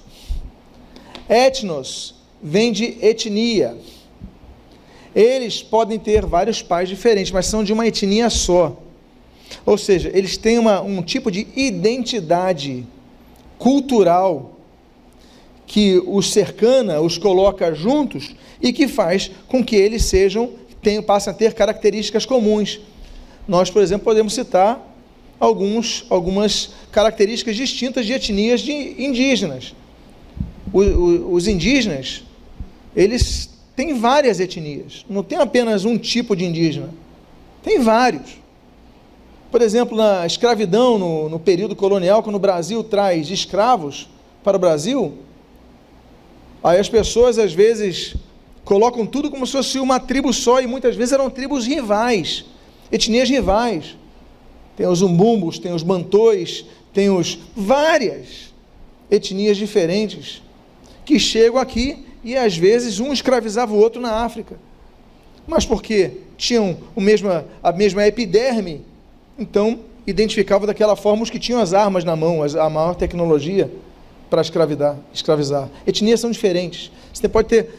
[1.28, 3.76] Etnos vem de etnia.
[5.12, 8.83] Eles podem ter vários pais diferentes, mas são de uma etnia só.
[9.64, 12.84] Ou seja, eles têm uma, um tipo de identidade
[13.58, 14.58] cultural
[15.66, 20.50] que os cercana, os coloca juntos e que faz com que eles sejam,
[20.82, 22.80] tenham, passem a ter características comuns.
[23.48, 24.94] Nós, por exemplo, podemos citar
[25.38, 29.74] alguns, algumas características distintas de etnias de indígenas.
[30.72, 32.22] O, o, os indígenas,
[32.94, 36.90] eles têm várias etnias, não tem apenas um tipo de indígena,
[37.62, 38.43] tem vários.
[39.54, 44.08] Por exemplo, na escravidão, no, no período colonial, quando o Brasil traz escravos
[44.42, 45.14] para o Brasil,
[46.60, 48.16] aí as pessoas às vezes
[48.64, 52.44] colocam tudo como se fosse uma tribo só, e muitas vezes eram tribos rivais,
[52.90, 53.96] etnias rivais
[54.76, 58.52] tem os umbumbos, tem os mantões, tem os várias
[59.08, 60.42] etnias diferentes
[61.04, 64.58] que chegam aqui e às vezes um escravizava o outro na África.
[65.46, 68.84] Mas porque tinham o mesma, a mesma epiderme,
[69.38, 73.70] então identificava daquela forma os que tinham as armas na mão, a maior tecnologia
[74.28, 75.68] para escravidar, escravizar.
[75.86, 76.90] Etnias são diferentes.
[77.12, 77.70] Você pode ter,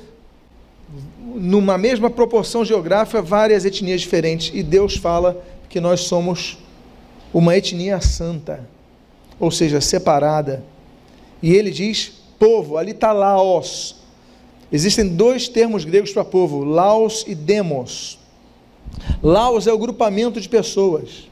[1.35, 4.51] numa mesma proporção geográfica, várias etnias diferentes.
[4.53, 6.57] E Deus fala que nós somos
[7.33, 8.67] uma etnia santa,
[9.39, 10.63] ou seja, separada.
[11.41, 13.97] E ele diz povo, ali está laos.
[14.71, 18.17] Existem dois termos gregos para povo, laos e demos.
[19.21, 21.27] Laos é o grupamento de pessoas.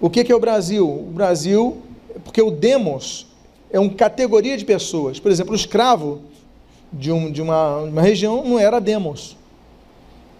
[0.00, 0.88] O que é o Brasil?
[0.88, 1.78] O Brasil,
[2.24, 3.26] porque o demos
[3.70, 5.18] é uma categoria de pessoas.
[5.18, 6.22] Por exemplo, o escravo
[6.92, 9.36] de, um, de uma, uma região não era demos.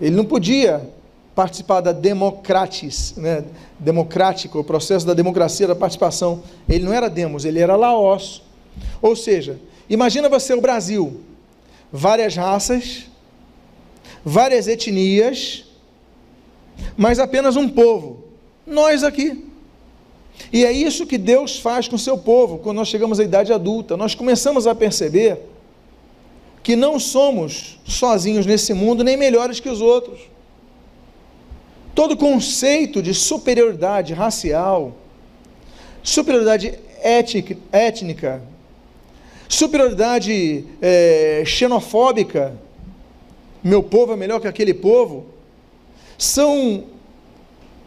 [0.00, 0.88] Ele não podia
[1.34, 3.44] participar da democratis, né?
[3.78, 6.42] democrático, o processo da democracia, da participação.
[6.68, 8.42] Ele não era demos, ele era laos.
[9.02, 11.20] Ou seja, imagina você o Brasil,
[11.92, 13.06] várias raças,
[14.24, 15.64] várias etnias,
[16.96, 18.24] mas apenas um povo.
[18.66, 19.47] Nós aqui.
[20.52, 23.52] E é isso que Deus faz com o seu povo quando nós chegamos à idade
[23.52, 23.96] adulta.
[23.96, 25.38] Nós começamos a perceber
[26.62, 30.20] que não somos sozinhos nesse mundo, nem melhores que os outros.
[31.94, 34.94] Todo conceito de superioridade racial,
[36.02, 38.42] superioridade étnica, étnica
[39.48, 42.54] superioridade é, xenofóbica,
[43.64, 45.26] meu povo é melhor que aquele povo,
[46.18, 46.84] são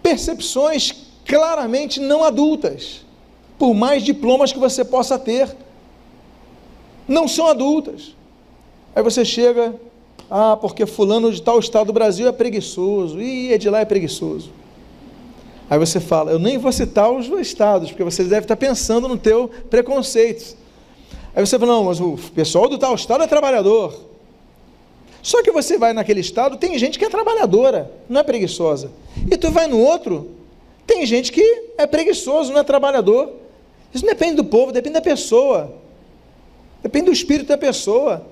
[0.01, 3.05] percepções claramente não adultas,
[3.57, 5.55] por mais diplomas que você possa ter,
[7.07, 8.15] não são adultas.
[8.95, 9.75] Aí você chega,
[10.29, 13.85] ah, porque fulano de tal estado do Brasil é preguiçoso, e é de lá é
[13.85, 14.51] preguiçoso.
[15.69, 19.17] Aí você fala, eu nem vou citar os estados, porque você deve estar pensando no
[19.17, 20.57] teu preconceito.
[21.33, 23.93] Aí você fala, não, mas o pessoal do tal estado é trabalhador.
[25.21, 28.91] Só que você vai naquele estado, tem gente que é trabalhadora, não é preguiçosa.
[29.29, 30.31] E tu vai no outro,
[30.85, 33.33] tem gente que é preguiçoso, não é trabalhador.
[33.93, 35.75] Isso não depende do povo, depende da pessoa.
[36.81, 38.25] Depende do espírito da pessoa.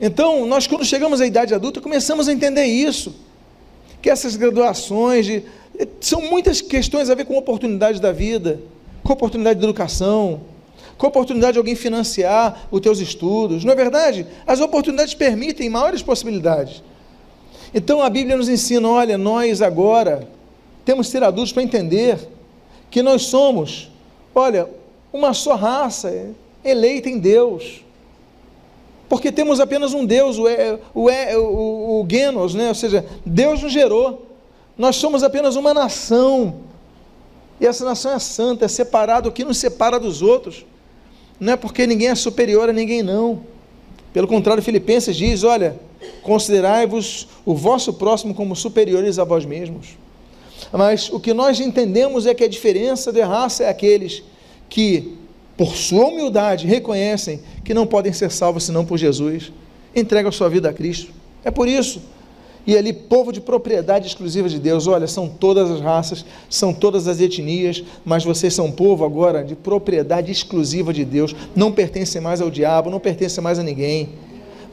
[0.00, 3.14] Então, nós quando chegamos à idade adulta, começamos a entender isso.
[4.00, 5.42] Que essas graduações de,
[6.00, 8.60] são muitas questões a ver com oportunidades da vida,
[9.02, 10.40] com oportunidade de educação,
[10.96, 13.64] com oportunidade de alguém financiar os teus estudos.
[13.64, 14.26] Não é verdade?
[14.46, 16.82] As oportunidades permitem maiores possibilidades.
[17.74, 20.28] Então a Bíblia nos ensina: olha, nós agora
[20.84, 22.18] temos que ser adultos para entender
[22.90, 23.90] que nós somos,
[24.34, 24.68] olha,
[25.12, 26.30] uma só raça
[26.64, 27.82] eleita em Deus.
[29.08, 30.44] Porque temos apenas um Deus, o,
[30.94, 32.68] o, o, o Genos, né?
[32.68, 34.26] ou seja, Deus nos gerou.
[34.76, 36.56] Nós somos apenas uma nação.
[37.60, 40.64] E essa nação é santa, é separada, o que nos separa dos outros
[41.38, 43.40] não é porque ninguém é superior a ninguém, não.
[44.12, 45.78] Pelo contrário, Filipenses diz: olha,
[46.22, 49.98] considerai-vos o vosso próximo como superiores a vós mesmos.
[50.76, 54.22] Mas o que nós entendemos é que a diferença de raça é aqueles
[54.68, 55.16] que,
[55.56, 59.52] por sua humildade, reconhecem que não podem ser salvos senão por Jesus,
[59.94, 61.12] entregam sua vida a Cristo.
[61.44, 62.02] É por isso
[62.66, 64.86] e ali povo de propriedade exclusiva de Deus.
[64.86, 69.54] Olha, são todas as raças, são todas as etnias, mas vocês são povo agora de
[69.54, 71.34] propriedade exclusiva de Deus.
[71.54, 74.10] Não pertencem mais ao diabo, não pertencem mais a ninguém.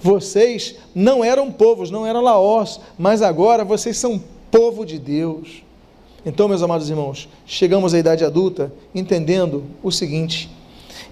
[0.02, 5.64] Vocês não eram povos, não eram laós, mas agora vocês são povo de Deus.
[6.26, 10.50] Então, meus amados irmãos, chegamos à idade adulta entendendo o seguinte: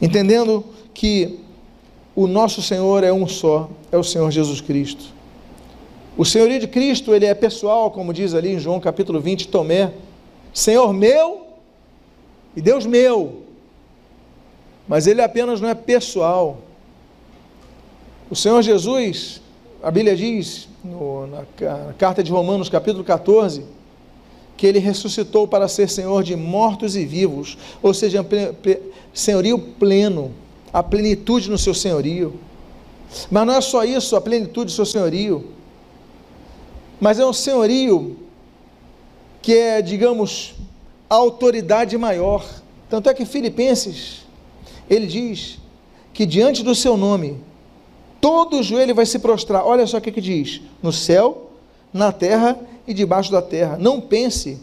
[0.01, 1.39] entendendo que
[2.15, 5.05] o nosso Senhor é um só, é o Senhor Jesus Cristo.
[6.17, 9.93] O senhorio de Cristo, ele é pessoal, como diz ali em João capítulo 20, Tomé,
[10.53, 11.47] Senhor meu
[12.55, 13.43] e Deus meu.
[14.87, 16.57] Mas ele apenas não é pessoal.
[18.29, 19.41] O Senhor Jesus,
[19.81, 21.45] a Bíblia diz, no, na,
[21.85, 23.63] na carta de Romanos, capítulo 14,
[24.59, 28.25] que ele ressuscitou para ser Senhor de mortos e vivos, ou seja,
[29.13, 30.33] senhorio pleno,
[30.71, 32.33] a plenitude no seu senhorio.
[33.31, 35.57] Mas não é só isso, a plenitude do seu senhorio
[36.99, 38.17] mas é um senhorio
[39.41, 40.55] que é, digamos,
[41.09, 42.45] a autoridade maior.
[42.89, 44.25] Tanto é que Filipenses,
[44.89, 45.59] ele diz
[46.13, 47.41] que diante do seu nome,
[48.19, 49.65] todo joelho vai se prostrar.
[49.65, 51.51] Olha só o que, que diz: no céu,
[51.93, 52.59] na terra
[52.89, 53.77] e debaixo da terra.
[53.79, 54.57] Não pense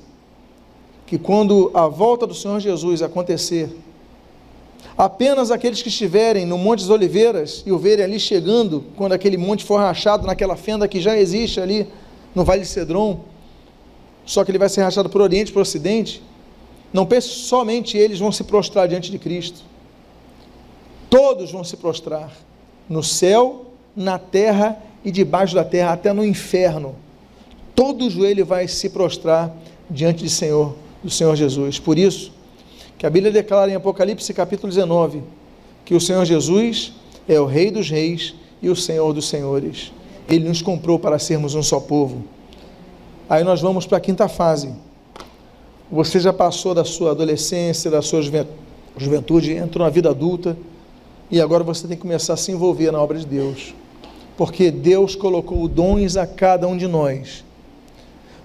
[1.07, 3.71] que quando a volta do Senhor Jesus acontecer,
[4.99, 9.37] apenas aqueles que estiverem no Monte das Oliveiras e o verem ali chegando, quando aquele
[9.37, 11.87] monte for rachado naquela fenda que já existe ali,
[12.35, 13.21] no Vale de Cedron,
[14.25, 16.21] só que ele vai ser rachado para o Oriente e para o Ocidente.
[16.93, 19.61] Não pense somente eles vão se prostrar diante de Cristo.
[21.09, 22.33] Todos vão se prostrar
[22.89, 27.06] no céu, na terra e debaixo da terra, até no inferno.
[27.77, 29.55] Todo joelho vai se prostrar
[29.89, 30.75] diante de Senhor,
[31.05, 31.79] do Senhor Jesus.
[31.79, 32.33] Por isso,
[32.99, 35.23] que a Bíblia declara em Apocalipse capítulo 19
[35.85, 36.93] que o Senhor Jesus
[37.29, 39.93] é o Rei dos Reis e o Senhor dos Senhores.
[40.29, 42.25] Ele nos comprou para sermos um só povo.
[43.29, 44.73] Aí nós vamos para a quinta fase.
[45.93, 48.21] Você já passou da sua adolescência, da sua
[48.97, 50.57] juventude, entrou na vida adulta
[51.31, 53.75] e agora você tem que começar a se envolver na obra de Deus.
[54.37, 57.45] Porque Deus colocou dons a cada um de nós,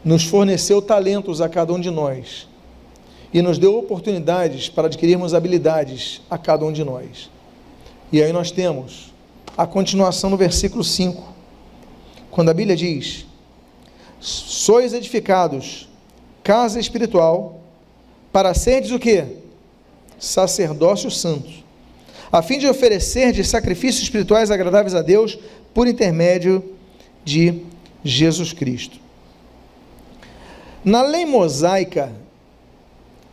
[0.03, 2.47] nos forneceu talentos a cada um de nós
[3.33, 7.29] e nos deu oportunidades para adquirirmos habilidades a cada um de nós.
[8.11, 9.13] E aí nós temos
[9.57, 11.23] a continuação no versículo 5,
[12.29, 13.25] quando a Bíblia diz:
[14.19, 15.87] Sois edificados
[16.43, 17.61] casa espiritual
[18.31, 19.25] para serdes o que?
[20.19, 21.49] Sacerdócio santo,
[22.31, 25.37] a fim de oferecer de sacrifícios espirituais agradáveis a Deus
[25.73, 26.63] por intermédio
[27.23, 27.61] de
[28.03, 28.99] Jesus Cristo.
[30.83, 32.11] Na lei mosaica,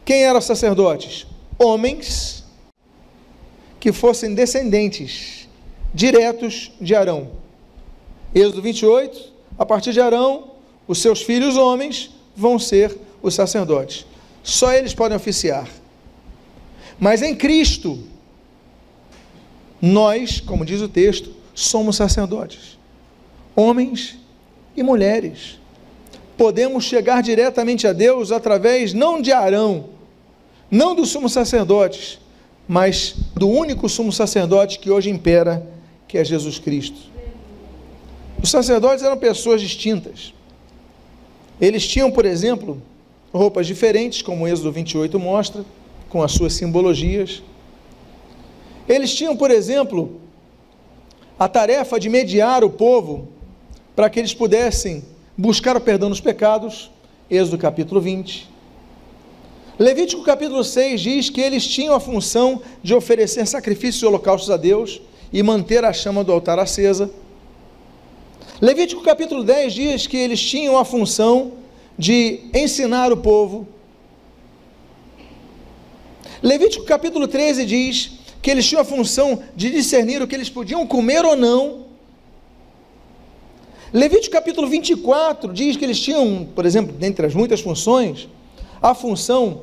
[0.04, 1.26] quem eram sacerdotes?
[1.58, 2.44] Homens
[3.80, 5.48] que fossem descendentes
[5.94, 7.30] diretos de Arão.
[8.34, 10.52] Êxodo 28, a partir de Arão,
[10.86, 14.06] os seus filhos homens vão ser os sacerdotes.
[14.42, 15.68] Só eles podem oficiar.
[17.00, 17.98] Mas em Cristo,
[19.80, 22.78] nós, como diz o texto, somos sacerdotes,
[23.56, 24.18] homens
[24.76, 25.58] e mulheres.
[26.38, 29.86] Podemos chegar diretamente a Deus através não de Arão,
[30.70, 32.20] não do sumo sacerdote,
[32.68, 35.66] mas do único sumo sacerdote que hoje impera,
[36.06, 36.96] que é Jesus Cristo.
[38.40, 40.32] Os sacerdotes eram pessoas distintas.
[41.60, 42.80] Eles tinham, por exemplo,
[43.32, 45.64] roupas diferentes, como o Êxodo 28 mostra,
[46.08, 47.42] com as suas simbologias.
[48.88, 50.20] Eles tinham, por exemplo,
[51.36, 53.28] a tarefa de mediar o povo
[53.96, 55.02] para que eles pudessem
[55.38, 56.90] buscar o perdão dos pecados,
[57.30, 58.48] Êxodo capítulo 20.
[59.78, 64.56] Levítico capítulo 6 diz que eles tinham a função de oferecer sacrifícios e holocaustos a
[64.56, 65.00] Deus
[65.32, 67.08] e manter a chama do altar acesa.
[68.60, 71.52] Levítico capítulo 10 diz que eles tinham a função
[71.96, 73.68] de ensinar o povo.
[76.42, 78.10] Levítico capítulo 13 diz
[78.42, 81.87] que eles tinham a função de discernir o que eles podiam comer ou não.
[83.92, 88.28] Levítico capítulo 24 diz que eles tinham, por exemplo, dentre as muitas funções,
[88.82, 89.62] a função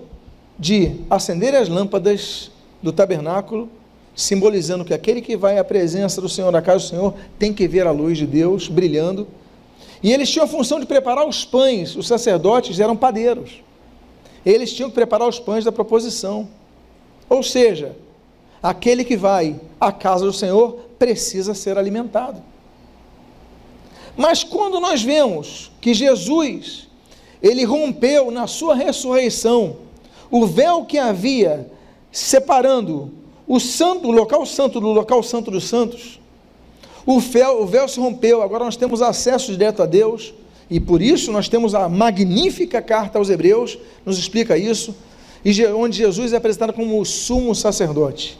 [0.58, 2.50] de acender as lâmpadas
[2.82, 3.70] do tabernáculo,
[4.16, 7.68] simbolizando que aquele que vai à presença do Senhor, na casa do Senhor, tem que
[7.68, 9.28] ver a luz de Deus brilhando.
[10.02, 13.62] E eles tinham a função de preparar os pães, os sacerdotes eram padeiros.
[14.44, 16.48] Eles tinham que preparar os pães da proposição.
[17.30, 17.96] Ou seja,
[18.62, 22.42] aquele que vai à casa do Senhor precisa ser alimentado.
[24.18, 26.88] Mas quando nós vemos que Jesus,
[27.42, 29.78] ele rompeu na sua ressurreição
[30.32, 31.70] o véu que havia
[32.12, 33.12] separando
[33.48, 36.20] o santo, o local santo do local santo dos santos,
[37.06, 40.34] o véu, o véu se rompeu, agora nós temos acesso direto a Deus,
[40.70, 44.96] e por isso nós temos a magnífica carta aos Hebreus, nos explica isso,
[45.44, 48.40] e onde Jesus é apresentado como o sumo sacerdote.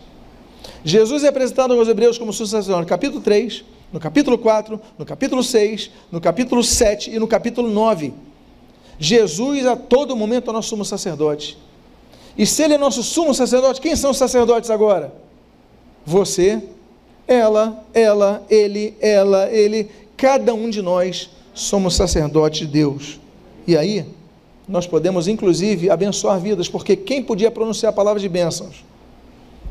[0.84, 5.44] Jesus é apresentado aos Hebreus como sumo sacerdote, capítulo 3, no capítulo 4, no capítulo
[5.44, 8.14] 6, no capítulo 7 e no capítulo 9.
[9.00, 11.58] Jesus a todo momento é nosso sumo sacerdote.
[12.38, 15.14] E se ele é nosso sumo sacerdote, quem são os sacerdotes agora?
[16.06, 16.62] Você,
[17.28, 23.20] ela, ela, ele, ela, ele, cada um de nós somos sacerdotes de Deus.
[23.66, 24.06] E aí,
[24.68, 28.84] nós podemos inclusive abençoar vidas, porque quem podia pronunciar a palavra de bênçãos?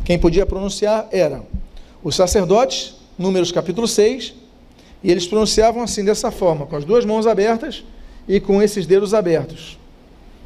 [0.05, 1.43] Quem podia pronunciar era
[2.03, 4.35] os sacerdotes, Números capítulo 6,
[5.03, 7.85] e eles pronunciavam assim, dessa forma, com as duas mãos abertas
[8.27, 9.79] e com esses dedos abertos.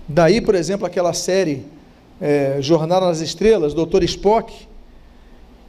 [0.06, 1.64] Daí, por exemplo, aquela série
[2.20, 4.02] é, Jornada nas Estrelas, Dr.
[4.04, 4.52] Spock,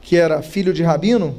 [0.01, 1.35] que era filho de Rabino,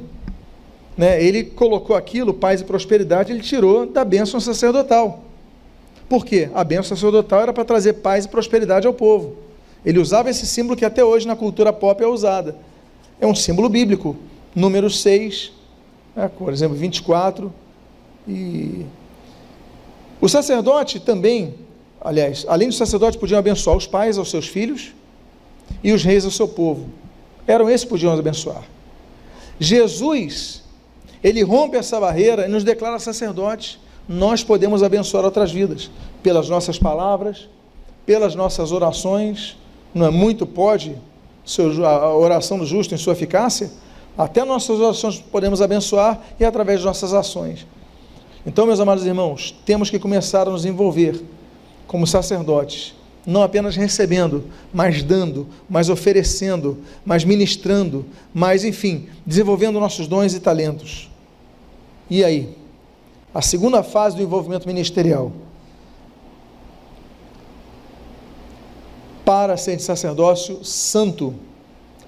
[0.97, 5.23] né, ele colocou aquilo, paz e prosperidade, ele tirou da bênção sacerdotal.
[6.07, 6.49] Por quê?
[6.53, 9.37] A bênção sacerdotal era para trazer paz e prosperidade ao povo.
[9.85, 12.55] Ele usava esse símbolo que até hoje na cultura pop é usada.
[13.19, 14.15] É um símbolo bíblico.
[14.55, 15.51] Número 6,
[16.15, 17.53] né, por exemplo, 24.
[18.27, 18.85] E
[20.19, 21.55] o sacerdote também,
[21.99, 24.93] aliás, além do sacerdote, podiam abençoar os pais aos seus filhos,
[25.83, 26.89] e os reis ao seu povo.
[27.47, 28.63] Eram esses que podiam abençoar.
[29.59, 30.63] Jesus,
[31.23, 33.79] ele rompe essa barreira e nos declara sacerdotes.
[34.07, 35.89] Nós podemos abençoar outras vidas
[36.21, 37.47] pelas nossas palavras,
[38.05, 39.57] pelas nossas orações.
[39.93, 40.95] Não é muito pode
[41.85, 43.71] a oração do justo em sua eficácia?
[44.17, 47.65] Até nossas orações podemos abençoar e através de nossas ações.
[48.45, 51.21] Então, meus amados irmãos, temos que começar a nos envolver
[51.87, 52.93] como sacerdotes
[53.25, 60.39] não apenas recebendo, mas dando, mas oferecendo, mas ministrando, mas enfim, desenvolvendo nossos dons e
[60.39, 61.09] talentos.
[62.09, 62.57] E aí?
[63.33, 65.31] A segunda fase do envolvimento ministerial.
[69.23, 71.33] Para ser de sacerdócio santo,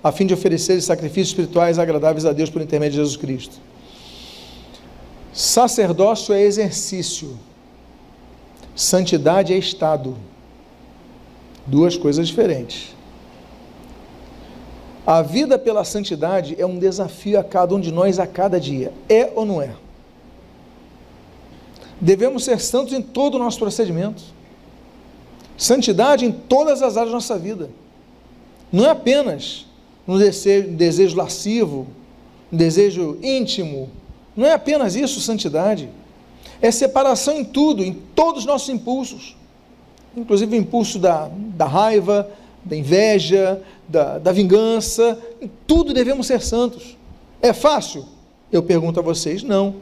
[0.04, 3.56] a fim de oferecer sacrifícios espirituais agradáveis a Deus por intermédio de Jesus Cristo.
[5.32, 7.40] Sacerdócio é exercício,
[8.76, 10.18] santidade é estado.
[11.66, 12.94] Duas coisas diferentes.
[15.08, 18.92] A vida pela santidade é um desafio a cada um de nós a cada dia.
[19.08, 19.74] É ou não é?
[22.00, 24.22] Devemos ser santos em todo o nosso procedimento.
[25.58, 27.70] Santidade em todas as áreas da nossa vida.
[28.72, 29.66] Não é apenas
[30.06, 31.88] no desejo, desejo lascivo,
[32.52, 33.90] no desejo íntimo.
[34.36, 35.90] Não é apenas isso, santidade.
[36.62, 39.36] É separação em tudo, em todos os nossos impulsos.
[40.16, 42.30] Inclusive o impulso da, da raiva,
[42.64, 45.20] da inveja, da, da vingança.
[45.42, 46.98] Em tudo devemos ser santos.
[47.42, 48.06] É fácil?
[48.52, 49.76] Eu pergunto a vocês, não.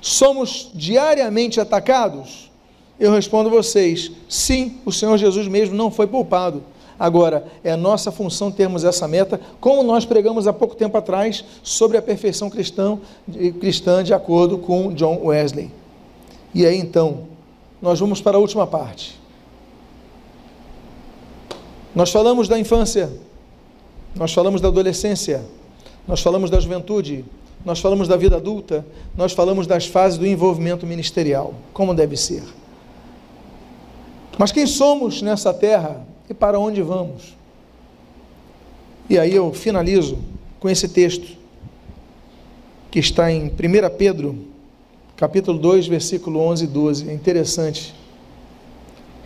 [0.00, 2.50] Somos diariamente atacados?
[2.98, 6.62] Eu respondo a vocês: sim, o Senhor Jesus mesmo não foi poupado.
[6.98, 11.96] Agora, é nossa função termos essa meta, como nós pregamos há pouco tempo atrás sobre
[11.96, 12.98] a perfeição cristã,
[13.60, 15.70] cristã de acordo com John Wesley.
[16.52, 17.28] E aí então,
[17.80, 19.18] nós vamos para a última parte.
[21.94, 23.10] Nós falamos da infância,
[24.14, 25.44] nós falamos da adolescência,
[26.06, 27.24] nós falamos da juventude,
[27.64, 28.84] nós falamos da vida adulta,
[29.16, 32.42] nós falamos das fases do envolvimento ministerial, como deve ser.
[34.36, 37.36] Mas quem somos nessa terra e para onde vamos?
[39.08, 40.18] E aí eu finalizo
[40.60, 41.36] com esse texto
[42.90, 43.50] que está em 1
[43.96, 44.38] Pedro,
[45.16, 47.08] capítulo 2, versículo 11 e 12.
[47.08, 47.94] É interessante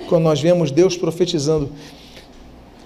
[0.09, 1.71] quando nós vemos Deus profetizando.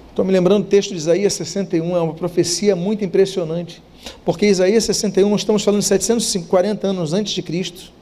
[0.08, 3.82] Estou me lembrando do texto de Isaías 61, é uma profecia muito impressionante.
[4.24, 7.92] Porque Isaías 61, nós estamos falando de 740 anos antes de Cristo.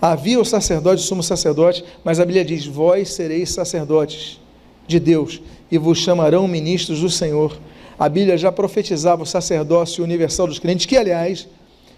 [0.00, 4.40] Havia o sacerdote, o sumo sacerdote, mas a Bíblia diz: Vós sereis sacerdotes
[4.86, 7.58] de Deus e vos chamarão ministros do Senhor.
[7.98, 11.48] A Bíblia já profetizava o sacerdócio universal dos crentes, que, aliás,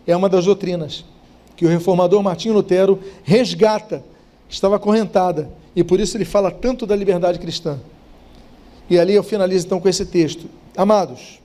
[0.07, 1.05] é uma das doutrinas
[1.57, 4.05] que o reformador Martinho Lutero resgata,
[4.49, 7.81] estava acorrentada, e por isso ele fala tanto da liberdade cristã.
[8.89, 10.47] E ali eu finalizo então com esse texto.
[10.77, 11.41] Amados,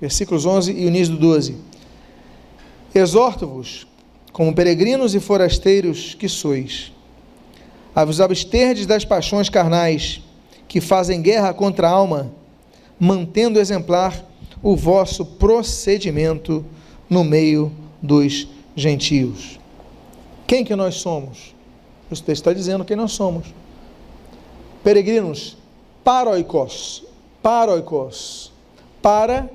[0.00, 1.56] versículos 11 e início do 12.
[2.94, 3.86] Exorto-vos,
[4.32, 6.92] como peregrinos e forasteiros que sois,
[7.94, 10.20] a vos absterdes das paixões carnais
[10.68, 12.32] que fazem guerra contra a alma,
[12.98, 14.24] mantendo exemplar
[14.62, 16.64] o vosso procedimento
[17.08, 19.58] no meio dos gentios.
[20.46, 21.54] Quem que nós somos?
[22.10, 23.46] O texto está dizendo quem nós somos.
[24.82, 25.56] Peregrinos,
[26.02, 27.04] paroikos,
[27.42, 28.52] paroikos,
[29.00, 29.48] para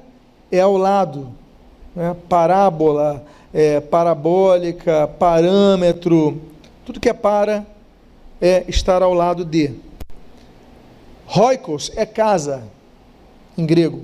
[0.51, 1.30] é ao lado,
[1.95, 2.16] né?
[2.28, 6.41] parábola, é, parabólica, parâmetro,
[6.86, 7.66] tudo que é para
[8.41, 9.72] é estar ao lado de.
[11.32, 12.64] Roikos é casa,
[13.56, 14.02] em grego.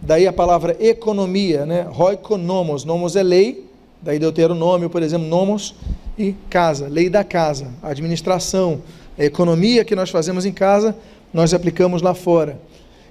[0.00, 1.82] Daí a palavra economia, né?
[1.82, 2.82] Roikonomos.
[2.82, 3.68] Nomos é lei,
[4.00, 5.74] daí Deuteronômio, por exemplo, nomos
[6.16, 8.80] e casa, lei da casa, administração,
[9.18, 10.96] a economia que nós fazemos em casa,
[11.30, 12.58] nós aplicamos lá fora.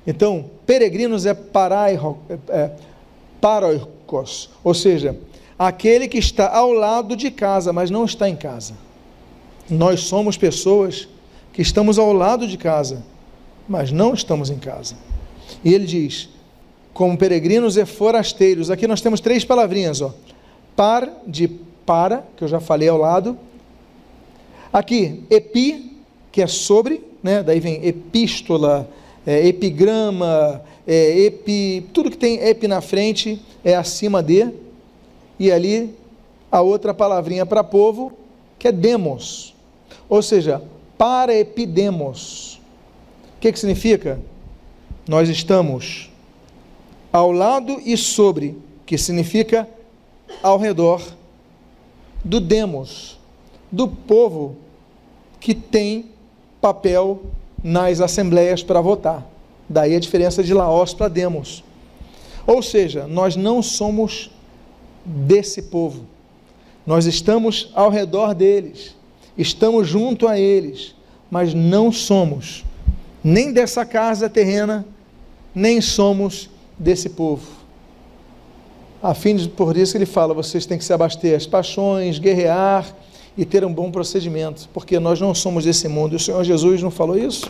[0.07, 2.17] Então, peregrinos é, parairo,
[2.49, 2.71] é,
[3.39, 5.15] paroikos, ou seja,
[5.57, 8.73] aquele que está ao lado de casa, mas não está em casa.
[9.69, 11.07] Nós somos pessoas
[11.53, 13.03] que estamos ao lado de casa,
[13.67, 14.95] mas não estamos em casa.
[15.63, 16.29] E ele diz:
[16.95, 18.71] como peregrinos e forasteiros.
[18.71, 20.13] Aqui nós temos três palavrinhas, ó.
[20.77, 21.49] Par de
[21.85, 23.37] para, que eu já falei ao lado.
[24.71, 25.97] Aqui, epi,
[26.31, 27.43] que é sobre, né?
[27.43, 28.89] Daí vem epístola,
[29.27, 34.49] é, epigrama, é, epi, tudo que tem epi na frente é acima de.
[35.37, 35.93] E ali
[36.49, 38.13] a outra palavrinha para povo,
[38.57, 39.53] que é demos.
[40.07, 40.61] Ou seja,
[40.97, 42.54] para epidemos
[43.39, 44.19] que, que significa?
[45.07, 46.09] Nós estamos
[47.11, 49.67] ao lado e sobre, que significa
[50.41, 51.01] ao redor
[52.23, 53.19] do demos,
[53.71, 54.55] do povo
[55.39, 56.05] que tem
[56.59, 57.21] papel
[57.63, 59.25] nas assembleias para votar.
[59.69, 61.63] Daí a diferença de Laós para Demos.
[62.45, 64.31] Ou seja, nós não somos
[65.05, 66.05] desse povo.
[66.85, 68.95] Nós estamos ao redor deles,
[69.37, 70.95] estamos junto a eles,
[71.29, 72.63] mas não somos
[73.25, 74.85] nem dessa casa terrena,
[75.55, 76.47] nem somos
[76.77, 77.41] desse povo.
[79.01, 82.19] A fim de, por isso que ele fala, vocês têm que se abaster as paixões,
[82.19, 82.85] guerrear
[83.35, 86.17] e ter um bom procedimento, porque nós não somos desse mundo.
[86.17, 87.49] O Senhor Jesus não falou isso?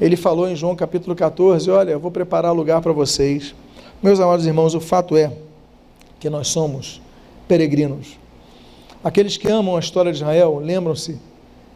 [0.00, 3.56] Ele falou em João capítulo 14: Olha, eu vou preparar lugar para vocês.
[4.00, 5.32] Meus amados irmãos, o fato é
[6.20, 7.02] que nós somos
[7.48, 8.16] peregrinos.
[9.02, 11.18] Aqueles que amam a história de Israel lembram-se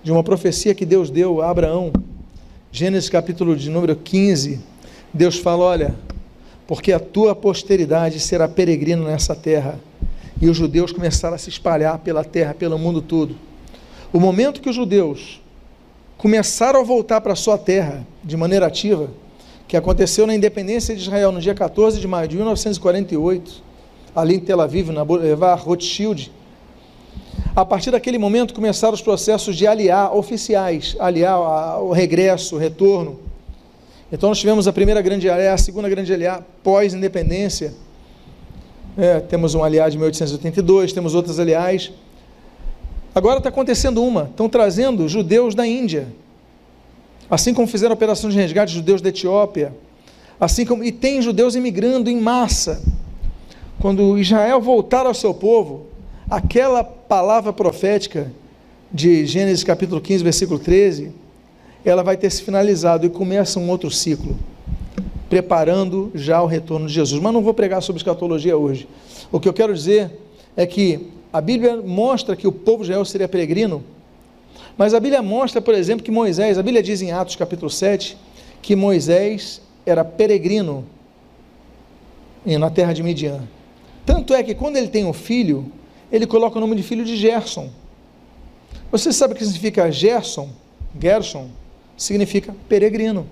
[0.05, 1.93] de uma profecia que Deus deu a Abraão.
[2.79, 4.61] Gênesis capítulo de número 15.
[5.11, 5.95] Deus fala: Olha,
[6.67, 9.81] porque a tua posteridade será peregrina nessa terra.
[10.43, 13.35] E os judeus começaram a se espalhar pela terra, pelo mundo todo.
[14.13, 15.41] O momento que os judeus
[16.19, 19.09] começaram a voltar para a sua terra de maneira ativa,
[19.67, 23.63] que aconteceu na independência de Israel no dia 14 de maio de 1948,
[24.15, 26.31] ali em Tel Aviv, na Boulevard Rothschild,
[27.57, 31.41] a partir daquele momento começaram os processos de aliar oficiais, aliar
[31.83, 33.19] o regresso, o retorno.
[34.13, 37.73] Então nós tivemos a primeira grande aliar, a segunda grande aliar pós-independência.
[38.95, 41.91] É, temos um aliar de 1882, temos outras aliás.
[43.15, 46.09] Agora está acontecendo uma, estão trazendo judeus da Índia,
[47.31, 49.75] assim como fizeram a operação de resgate judeus da Etiópia,
[50.39, 52.83] assim como e tem judeus imigrando em massa.
[53.81, 55.96] Quando Israel voltar ao seu povo,
[56.31, 58.31] aquela palavra profética
[58.93, 61.13] de Gênesis capítulo 15, versículo 13,
[61.85, 64.37] ela vai ter se finalizado e começa um outro ciclo,
[65.31, 67.21] preparando já o retorno de Jesus.
[67.23, 68.89] Mas não vou pregar sobre escatologia hoje.
[69.31, 70.11] O que eu quero dizer
[70.57, 73.85] é que a Bíblia mostra que o povo de Israel seria peregrino,
[74.77, 78.17] mas a Bíblia mostra, por exemplo, que Moisés, a Bíblia diz em Atos capítulo 7,
[78.61, 80.85] que Moisés era peregrino
[82.45, 83.43] na terra de Midian.
[84.05, 85.71] Tanto é que quando ele tem um filho,
[86.11, 87.71] ele coloca o nome de filho de Gerson.
[88.91, 90.49] Você sabe o que significa Gerson?
[91.01, 91.49] Gerson
[91.97, 93.27] significa peregrino.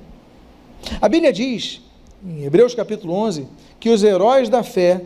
[1.01, 1.81] A Bíblia diz,
[2.25, 3.47] em Hebreus capítulo 11,
[3.79, 5.03] que os heróis da fé,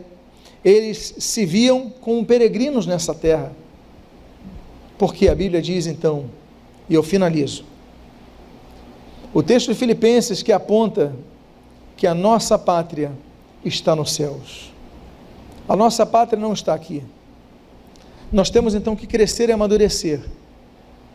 [0.63, 3.51] eles se viam como peregrinos nessa terra.
[4.97, 6.25] Porque a Bíblia diz então,
[6.89, 7.63] e eu finalizo,
[9.33, 11.13] o texto de Filipenses que aponta
[11.95, 13.11] que a nossa pátria
[13.63, 14.73] está nos céus.
[15.67, 17.03] A nossa pátria não está aqui.
[18.31, 20.21] Nós temos então que crescer e amadurecer.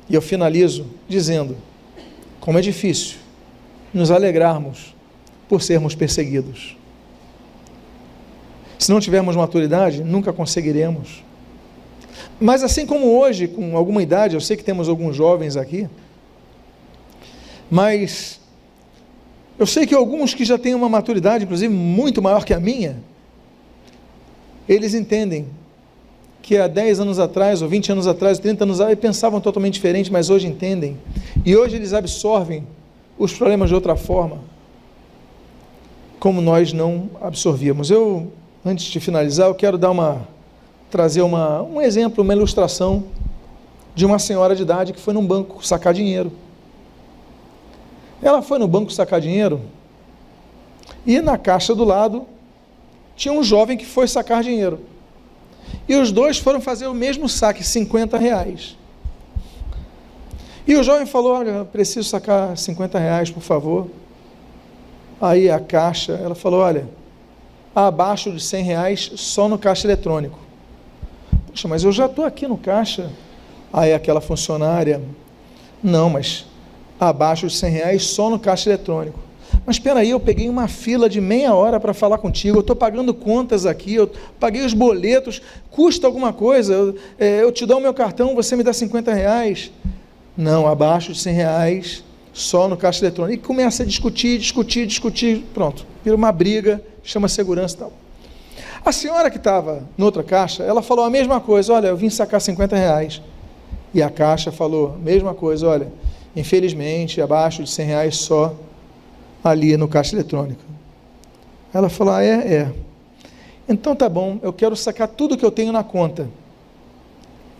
[0.09, 1.57] E eu finalizo dizendo:
[2.41, 3.19] como é difícil
[3.93, 4.95] nos alegrarmos
[5.49, 6.77] por sermos perseguidos.
[8.79, 11.23] Se não tivermos maturidade, nunca conseguiremos.
[12.41, 15.89] Mas assim como hoje, com alguma idade, eu sei que temos alguns jovens aqui,
[17.71, 18.41] mas
[19.59, 22.97] eu sei que alguns que já têm uma maturidade, inclusive muito maior que a minha,
[24.69, 25.47] eles entendem
[26.45, 29.73] que há 10 anos atrás, ou 20 anos atrás, ou 30 anos atrás, pensavam totalmente
[29.73, 30.99] diferente, mas hoje entendem.
[31.43, 32.67] E hoje eles absorvem
[33.19, 34.41] os problemas de outra forma,
[36.21, 37.91] como nós não absorvíamos.
[37.91, 38.31] Eu,
[38.63, 40.29] antes de finalizar, eu quero dar uma,
[40.91, 43.05] trazer uma, um exemplo, uma ilustração
[43.95, 46.31] de uma senhora de idade que foi num banco sacar dinheiro.
[48.21, 49.63] Ela foi no banco sacar dinheiro
[51.07, 52.27] e na caixa do lado
[53.17, 54.93] tinha um jovem que foi sacar dinheiro.
[55.89, 58.77] E os dois foram fazer o mesmo saque, 50 reais.
[60.67, 63.89] E o jovem falou: Olha, preciso sacar 50 reais, por favor.
[65.21, 66.89] Aí a caixa, ela falou: Olha,
[67.75, 70.39] abaixo de 100 reais só no caixa eletrônico.
[71.49, 73.11] Poxa, mas eu já estou aqui no caixa.
[73.73, 75.03] Aí aquela funcionária:
[75.83, 76.47] Não, mas
[76.99, 79.19] abaixo de 100 reais só no caixa eletrônico.
[79.67, 82.77] Mas espera aí, eu peguei uma fila de meia hora para falar contigo, eu estou
[82.77, 85.41] pagando contas aqui, eu paguei os boletos,
[85.71, 89.13] custa alguma coisa, eu, é, eu te dou o meu cartão, você me dá 50
[89.13, 89.71] reais.
[90.37, 93.43] Não, abaixo de 100 reais, só no caixa eletrônico.
[93.43, 97.93] E começa a discutir, discutir, discutir, pronto, vira uma briga, chama segurança e tal.
[98.85, 102.41] A senhora que estava noutra caixa, ela falou a mesma coisa, olha, eu vim sacar
[102.41, 103.23] 50 reais.
[103.95, 105.91] E a caixa falou a mesma coisa, olha,
[106.37, 108.55] infelizmente, abaixo de 100 reais só
[109.45, 110.63] ali no caixa eletrônico.
[111.73, 112.73] Ela falou: ah, é, é.
[113.69, 116.29] Então tá bom, eu quero sacar tudo que eu tenho na conta.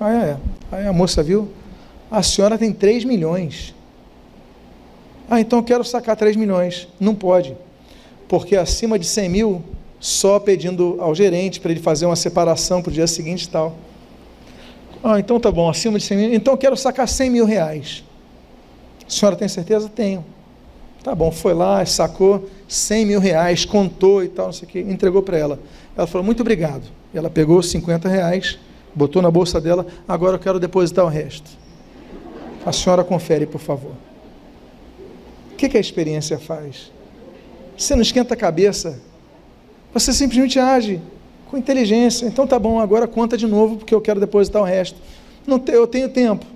[0.01, 0.37] Ah, é, é.
[0.73, 1.49] Aí a moça viu,
[2.11, 3.75] a senhora tem 3 milhões.
[5.29, 6.89] Ah, então eu quero sacar 3 milhões.
[6.99, 7.57] Não pode,
[8.29, 9.63] porque acima de 100 mil,
[9.99, 13.75] só pedindo ao gerente para ele fazer uma separação para o dia seguinte e tal.
[15.03, 16.35] Ah, então tá bom, acima de 100 mil.
[16.35, 18.05] Então eu quero sacar 100 mil reais.
[19.07, 19.89] A senhora tem certeza?
[19.89, 20.25] Tenho.
[21.05, 24.81] Tá bom, foi lá, sacou 100 mil reais, contou e tal, não sei o que,
[24.81, 25.61] entregou para ela.
[25.95, 26.85] Ela falou, muito obrigado.
[27.13, 28.59] Ela pegou 50 reais,
[28.95, 31.51] botou na bolsa dela, agora eu quero depositar o resto.
[32.65, 33.93] A senhora confere, por favor.
[35.53, 36.91] O que, que a experiência faz?
[37.77, 38.99] Você não esquenta a cabeça,
[39.93, 41.03] você simplesmente age
[41.51, 42.25] com inteligência.
[42.25, 44.97] Então tá bom, agora conta de novo, porque eu quero depositar o resto.
[45.47, 46.47] Não te, eu tenho tempo.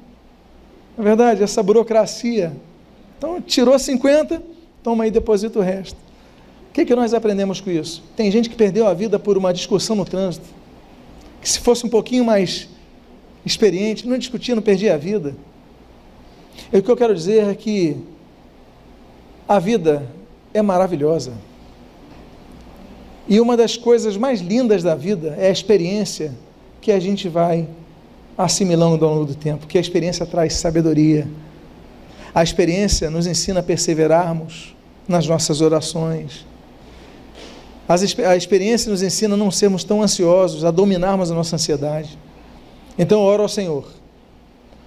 [0.96, 2.54] Na verdade, essa burocracia
[3.18, 4.40] Então, tirou 50,
[4.82, 5.96] toma aí, deposita o resto.
[6.70, 8.02] O que, que nós aprendemos com isso?
[8.16, 10.46] Tem gente que perdeu a vida por uma discussão no trânsito,
[11.42, 12.68] que se fosse um pouquinho mais
[13.44, 15.34] experiente, não discutia, não perdia a vida.
[16.72, 17.96] E o que eu quero dizer é que
[19.48, 20.06] a vida
[20.54, 21.32] é maravilhosa.
[23.26, 26.32] E uma das coisas mais lindas da vida é a experiência
[26.80, 27.68] que a gente vai
[28.36, 31.26] assimilando ao longo do tempo, que a experiência traz sabedoria.
[32.34, 34.74] A experiência nos ensina a perseverarmos
[35.08, 36.46] nas nossas orações.
[37.88, 42.18] A experiência nos ensina a não sermos tão ansiosos, a dominarmos a nossa ansiedade.
[42.98, 43.86] Então, oro ao Senhor,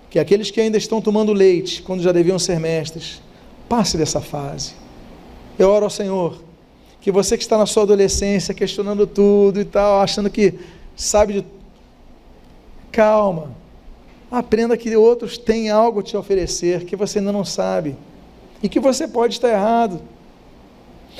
[0.09, 3.21] que aqueles que ainda estão tomando leite, quando já deviam ser mestres,
[3.67, 4.73] passe dessa fase.
[5.57, 6.43] Eu oro ao Senhor,
[6.99, 10.53] que você que está na sua adolescência, questionando tudo e tal, achando que
[10.95, 11.45] sabe de.
[12.91, 13.60] Calma.
[14.31, 17.97] Aprenda que outros têm algo a te oferecer que você ainda não sabe
[18.63, 20.01] e que você pode estar errado.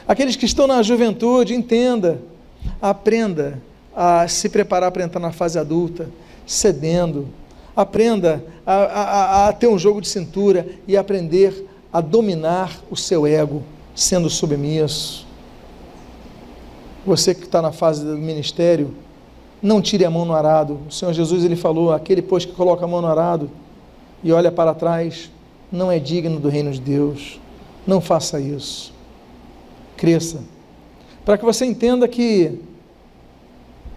[0.07, 2.21] Aqueles que estão na juventude, entenda,
[2.81, 3.61] aprenda
[3.93, 6.09] a se preparar para entrar na fase adulta,
[6.47, 7.27] cedendo.
[7.75, 13.27] Aprenda a, a, a ter um jogo de cintura e aprender a dominar o seu
[13.27, 13.61] ego,
[13.93, 15.27] sendo submisso.
[17.05, 18.95] Você que está na fase do ministério,
[19.61, 20.79] não tire a mão no arado.
[20.87, 23.49] O Senhor Jesus ele falou: aquele pois que coloca a mão no arado
[24.23, 25.29] e olha para trás,
[25.71, 27.39] não é digno do reino de Deus.
[27.85, 28.93] Não faça isso.
[29.97, 30.43] Cresça.
[31.25, 32.59] Para que você entenda que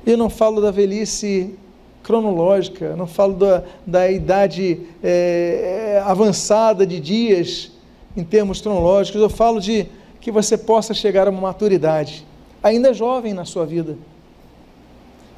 [0.06, 1.54] eu não falo da velhice
[2.02, 7.72] cronológica, não falo da, da idade é, avançada de dias
[8.14, 9.86] em termos cronológicos, eu falo de
[10.20, 12.26] que você possa chegar a uma maturidade
[12.64, 13.98] ainda jovem na sua vida,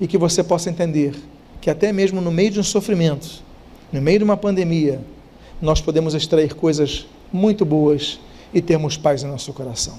[0.01, 1.15] e que você possa entender
[1.61, 3.43] que até mesmo no meio de um sofrimento,
[3.93, 5.01] no meio de uma pandemia,
[5.61, 8.21] nós podemos extrair coisas muito boas
[8.53, 9.99] e termos paz no nosso coração.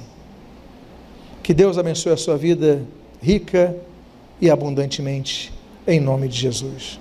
[1.43, 2.83] Que Deus abençoe a sua vida
[3.21, 3.75] rica
[4.39, 5.51] e abundantemente,
[5.87, 6.99] em nome de Jesus.